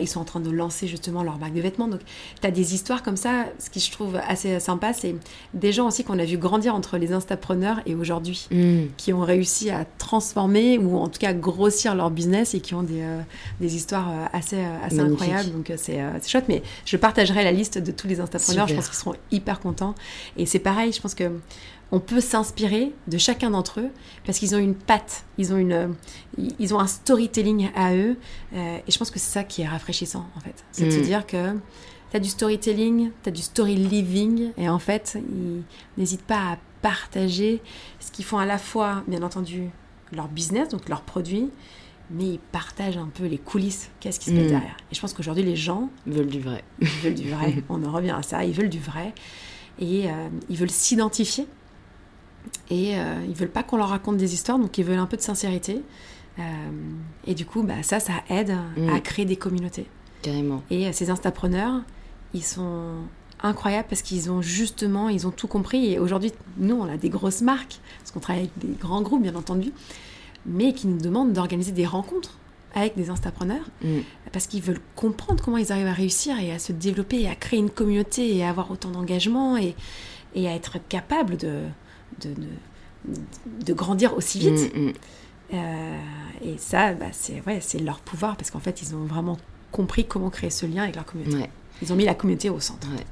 [0.00, 1.88] Ils sont en train de lancer justement leur marque de vêtements.
[1.88, 2.00] Donc,
[2.40, 3.46] tu as des histoires comme ça.
[3.58, 5.14] Ce qui je trouve assez sympa, c'est
[5.54, 8.86] des gens aussi qu'on a vu grandir entre les instapreneurs et aujourd'hui, Mm.
[8.96, 12.82] qui ont réussi à transformer ou en tout cas grossir leur business et qui ont
[12.82, 13.20] des, euh,
[13.60, 15.22] des histoires euh, assez, euh, assez Magnifique.
[15.22, 15.52] incroyables.
[15.52, 16.46] Donc, c'est euh, chouette.
[16.48, 18.68] Mais je partagerai la liste de tous les instapreneurs.
[18.68, 19.94] Je pense qu'ils seront hyper contents.
[20.36, 21.30] Et c'est pareil, je pense que
[21.92, 23.90] on peut s'inspirer de chacun d'entre eux
[24.24, 25.88] parce qu'ils ont une patte, ils ont, une, euh,
[26.58, 28.16] ils ont un storytelling à eux.
[28.54, 30.64] euh, et je pense que c'est ça qui est rafraîchissant, en fait.
[30.72, 31.02] C'est de se Mm.
[31.02, 31.52] dire que
[32.10, 35.62] tu as du storytelling, tu as du story living, et en fait, ils
[35.98, 37.60] n'hésitent pas à partager
[37.98, 39.68] ce qu'ils font à la fois, bien entendu,
[40.12, 41.50] leur business, donc leurs produits,
[42.10, 44.48] mais ils partagent un peu les coulisses, qu'est-ce qui se passe Mm.
[44.48, 44.76] derrière.
[44.90, 46.64] Et je pense qu'aujourd'hui, les gens, veulent du vrai.
[46.80, 47.62] ils veulent du vrai.
[47.68, 48.44] On en revient à ça.
[48.44, 49.12] Ils veulent du vrai.
[49.78, 51.46] Et euh, ils veulent s'identifier.
[52.70, 55.16] Et euh, ils veulent pas qu'on leur raconte des histoires, donc ils veulent un peu
[55.16, 55.82] de sincérité.
[56.38, 56.42] Euh,
[57.26, 58.88] et du coup, bah, ça, ça aide Mm.
[58.90, 59.86] à créer des communautés.
[60.22, 60.62] Carrément.
[60.70, 61.82] Et euh, ces instapreneurs,
[62.34, 62.92] ils sont
[63.42, 65.92] incroyable parce qu'ils ont justement, ils ont tout compris.
[65.92, 69.22] Et aujourd'hui, nous, on a des grosses marques, parce qu'on travaille avec des grands groupes,
[69.22, 69.72] bien entendu,
[70.46, 72.36] mais qui nous demandent d'organiser des rencontres
[72.74, 73.98] avec des instapreneurs Mm.
[74.32, 77.34] parce qu'ils veulent comprendre comment ils arrivent à réussir et à se développer et à
[77.34, 79.74] créer une communauté et à avoir autant d'engagement et,
[80.36, 81.62] et à être capable de,
[82.20, 84.74] de, de, de grandir aussi vite.
[84.74, 84.92] Mm, mm.
[85.52, 85.98] Euh,
[86.44, 89.36] et ça, bah, c'est ouais, leur pouvoir parce qu'en fait, ils ont vraiment
[89.72, 91.36] compris comment créer ce lien avec leur communauté.
[91.38, 91.50] Ouais.
[91.82, 92.88] Ils ont mis la communauté au centre.
[92.88, 93.04] Ouais.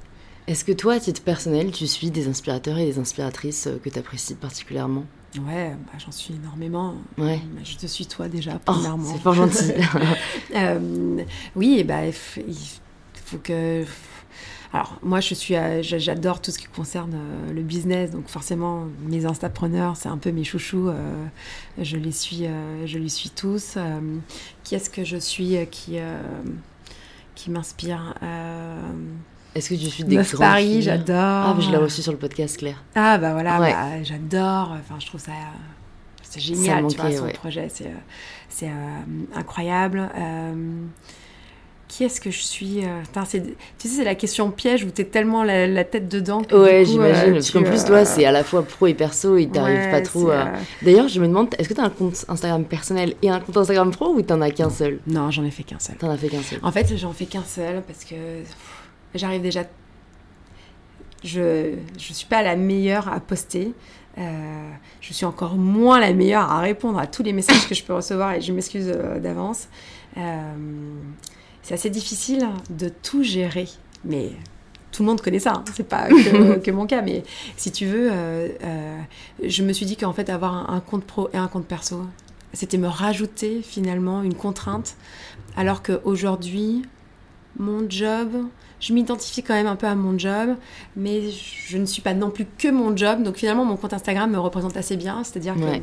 [0.46, 3.88] Est-ce que toi, à titre personnel, tu suis des inspirateurs et des inspiratrices euh, que
[3.90, 5.04] tu apprécies particulièrement?
[5.46, 6.94] Ouais, bah, j'en suis énormément.
[7.18, 7.40] Ouais.
[7.54, 9.12] Bah, Je te suis toi déjà, Oh, premièrement.
[9.12, 9.72] c'est fort gentil.
[10.54, 11.22] Euh,
[11.56, 13.84] oui, bah, il faut que.
[14.72, 18.28] Alors, moi, je suis, euh, j'a- j'adore tout ce qui concerne euh, le business, donc
[18.28, 20.88] forcément, mes instapreneurs, c'est un peu mes chouchous.
[20.90, 21.24] euh,
[21.80, 22.44] je les suis,
[22.84, 23.78] je les suis tous.
[24.64, 25.96] Qui est-ce que je suis qui,
[27.34, 28.14] qui m'inspire
[29.54, 31.16] Est-ce que tu suis des Meuf Paris, j'adore.
[31.16, 32.82] Ah, je l'ai reçu sur le podcast, Claire.
[32.94, 33.72] Ah bah voilà, Ouais.
[33.72, 34.76] bah, j'adore.
[34.78, 35.32] Enfin, je trouve ça,
[36.22, 36.86] c'est Ça génial.
[36.88, 37.32] tu vois, manquait, son ouais.
[37.32, 39.00] projet, c'est, euh, euh,
[39.34, 40.10] incroyable.
[40.14, 40.82] Euh,
[41.88, 43.00] qui est-ce que je suis euh,
[43.32, 43.38] Tu
[43.78, 46.42] sais, c'est la question piège où t'es tellement la, la tête dedans.
[46.42, 47.30] Que Ouais, j'imagine.
[47.30, 49.76] euh, parce qu'en plus, euh, toi, c'est à la fois pro et perso, et t'arrives
[49.78, 50.48] ouais, pas trop à.
[50.82, 53.90] D'ailleurs, je me demande, est-ce que t'as un compte Instagram personnel et un compte Instagram
[53.90, 55.00] pro ou t'en as qu'un seul?
[55.06, 55.96] Non, j'en ai fait qu'un seul.
[55.96, 56.58] T'en as fait qu'un seul.
[56.62, 58.14] En fait, j'en fais qu'un seul parce que
[59.14, 59.62] j'arrive déjà.
[61.24, 63.72] Je je suis pas la meilleure à poster.
[64.18, 64.70] Euh,
[65.00, 67.94] je suis encore moins la meilleure à répondre à tous les messages que je peux
[67.94, 69.68] recevoir et je m'excuse euh, d'avance.
[70.16, 70.52] Euh,
[71.68, 73.68] c'est assez difficile de tout gérer,
[74.02, 74.30] mais
[74.90, 75.52] tout le monde connaît ça.
[75.52, 75.64] hein.
[75.74, 77.22] C'est pas que, que mon cas, mais
[77.58, 78.98] si tu veux, euh, euh,
[79.46, 82.04] je me suis dit qu'en fait avoir un, un compte pro et un compte perso,
[82.54, 84.96] c'était me rajouter finalement une contrainte
[85.58, 86.82] alors qu'aujourd'hui,
[87.58, 88.30] mon job,
[88.80, 90.56] je m'identifie quand même un peu à mon job,
[90.96, 93.22] mais je ne suis pas non plus que mon job.
[93.22, 95.24] Donc finalement, mon compte Instagram me représente assez bien.
[95.24, 95.82] C'est-à-dire que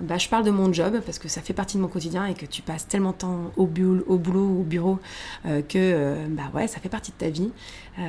[0.00, 2.34] bah, je parle de mon job parce que ça fait partie de mon quotidien et
[2.34, 4.98] que tu passes tellement de temps au, boulot, au boulot, au bureau,
[5.46, 7.50] euh, que euh, bah ouais, ça fait partie de ta vie.
[7.98, 8.02] Euh,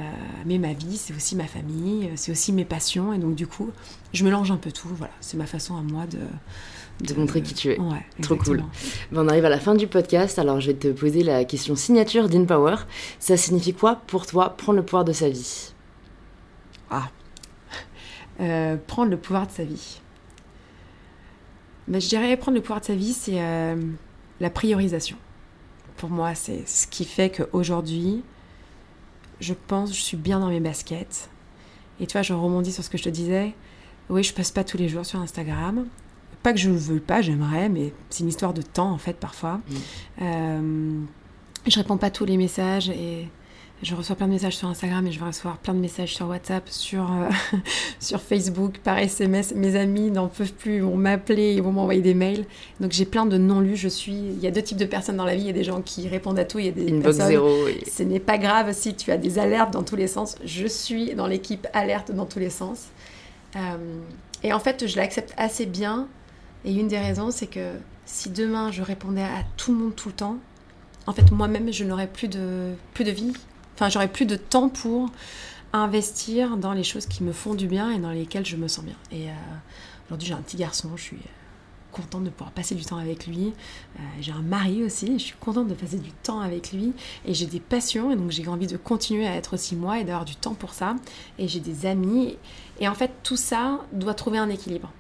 [0.45, 3.13] mais ma vie, c'est aussi ma famille, c'est aussi mes passions.
[3.13, 3.71] Et donc du coup,
[4.13, 4.89] je mélange un peu tout.
[4.89, 6.19] Voilà, c'est ma façon à moi de...
[7.01, 7.79] De montrer qui tu es.
[7.79, 8.63] Ouais, Trop cool.
[9.11, 11.75] Ben, on arrive à la fin du podcast, alors je vais te poser la question
[11.75, 12.77] signature d'InPower.
[13.19, 15.73] Ça signifie quoi pour toi prendre le pouvoir de sa vie?
[16.89, 17.09] Ah.
[18.39, 19.99] Euh, prendre le pouvoir de sa vie.
[21.87, 23.75] Ben, je dirais prendre le pouvoir de sa vie, c'est euh,
[24.39, 25.17] la priorisation.
[25.97, 28.23] Pour moi, c'est ce qui fait qu'aujourd'hui,
[29.39, 31.29] je pense, je suis bien dans mes baskets.
[31.99, 33.53] Et tu vois, je rebondis sur ce que je te disais.
[34.09, 35.87] Oui, je passe pas tous les jours sur Instagram.
[36.43, 39.13] Pas que je ne veux pas, j'aimerais, mais c'est une histoire de temps en fait
[39.17, 39.59] parfois.
[39.69, 39.75] Mm.
[40.21, 40.99] Euh,
[41.67, 43.27] je réponds pas à tous les messages et
[43.83, 46.27] je reçois plein de messages sur Instagram et je vais recevoir plein de messages sur
[46.29, 47.29] WhatsApp, sur, euh,
[47.99, 49.53] sur Facebook, par SMS.
[49.55, 52.45] Mes amis n'en peuvent plus, ils vont m'appeler, ils vont m'envoyer des mails.
[52.79, 53.75] Donc j'ai plein de non-lus.
[53.75, 54.13] Je suis.
[54.15, 55.41] Il y a deux types de personnes dans la vie.
[55.41, 57.27] Il y a des gens qui répondent à tout, il y a des Inbox personnes.
[57.27, 57.67] zéro.
[57.67, 60.35] et- Ce n'est pas grave si tu as des alertes dans tous les sens.
[60.43, 62.85] Je suis dans l'équipe alerte dans tous les sens.
[63.55, 63.59] Euh,
[64.43, 66.07] et en fait, je l'accepte assez bien.
[66.67, 70.09] Et une des raisons, c'est que si demain je répondais à tout le monde tout
[70.09, 70.37] le temps,
[71.07, 73.31] en fait, moi-même, je n'aurais plus de, plus de vie.
[73.73, 75.09] Enfin, j'aurais plus de temps pour
[75.71, 78.83] investir dans les choses qui me font du bien et dans lesquelles je me sens
[78.83, 78.95] bien.
[79.13, 79.33] Et euh,
[80.07, 81.19] aujourd'hui, j'ai un petit garçon, je suis
[81.93, 83.53] contente de pouvoir passer du temps avec lui.
[83.97, 86.91] Euh, j'ai un mari aussi, je suis contente de passer du temps avec lui.
[87.25, 90.03] Et j'ai des passions, et donc j'ai envie de continuer à être aussi moi et
[90.03, 90.97] d'avoir du temps pour ça.
[91.39, 92.35] Et j'ai des amis.
[92.81, 94.91] Et en fait, tout ça doit trouver un équilibre.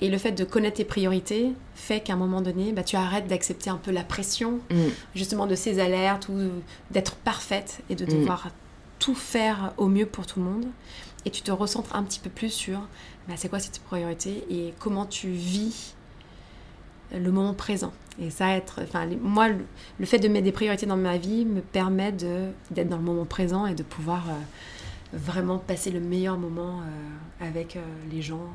[0.00, 3.26] Et le fait de connaître tes priorités fait qu'à un moment donné, bah, tu arrêtes
[3.26, 4.74] d'accepter un peu la pression, Mm.
[5.14, 6.34] justement, de ces alertes ou
[6.92, 8.08] d'être parfaite et de Mm.
[8.20, 8.48] devoir
[9.00, 10.66] tout faire au mieux pour tout le monde.
[11.24, 12.78] Et tu te recentres un petit peu plus sur
[13.28, 15.94] bah, c'est quoi cette priorité et comment tu vis
[17.12, 17.92] le moment présent.
[18.20, 19.64] Et ça, être, enfin, moi, le,
[19.98, 23.24] le fait de mettre des priorités dans ma vie me permet d'être dans le moment
[23.24, 24.32] présent et de pouvoir euh,
[25.16, 27.80] vraiment passer le meilleur moment euh, avec euh,
[28.10, 28.46] les gens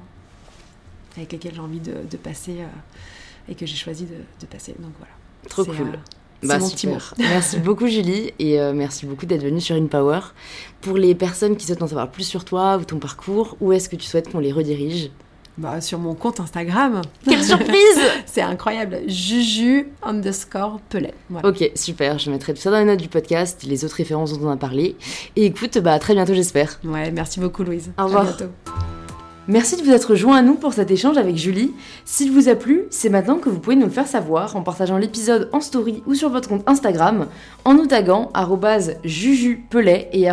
[1.18, 4.74] avec lesquels j'ai envie de, de passer euh, et que j'ai choisi de, de passer.
[4.80, 5.14] Donc voilà.
[5.50, 5.76] Trop cool.
[5.96, 6.98] euh, Bah, c'est mon petit mot.
[7.20, 10.20] Merci beaucoup Julie et euh, merci beaucoup d'être venue sur InPower.
[10.82, 13.88] Pour les personnes qui souhaitent en savoir plus sur toi ou ton parcours, où est-ce
[13.90, 15.10] que tu souhaites qu'on les redirige?
[15.56, 17.02] Bah, sur mon compte Instagram.
[17.30, 19.02] Quelle surprise C'est incroyable.
[19.08, 20.80] Juju underscore.
[21.30, 21.48] Voilà.
[21.48, 24.48] Ok, super, je mettrai tout ça dans les notes du podcast, les autres références dont
[24.48, 24.96] on a parlé.
[25.36, 26.80] Et écoute, bah à très bientôt j'espère.
[26.84, 27.92] Ouais, merci beaucoup Louise.
[28.00, 28.24] Au revoir.
[28.24, 28.52] À bientôt.
[29.50, 31.74] Merci de vous être joint à nous pour cet échange avec Julie.
[32.06, 34.98] S'il vous a plu, c'est maintenant que vous pouvez nous le faire savoir en partageant
[34.98, 37.28] l'épisode en story ou sur votre compte Instagram,
[37.66, 38.32] en nous taguant
[39.04, 40.30] jujupelet et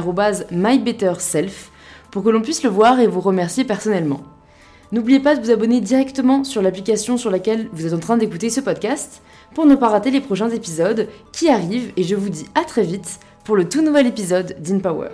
[0.53, 1.73] mybetterself
[2.13, 4.21] pour que l'on puisse le voir et vous remercier personnellement.
[4.93, 8.49] N'oubliez pas de vous abonner directement sur l'application sur laquelle vous êtes en train d'écouter
[8.49, 9.23] ce podcast
[9.55, 12.85] pour ne pas rater les prochains épisodes qui arrivent et je vous dis à très
[12.85, 15.09] vite pour le tout nouvel épisode d'InPower.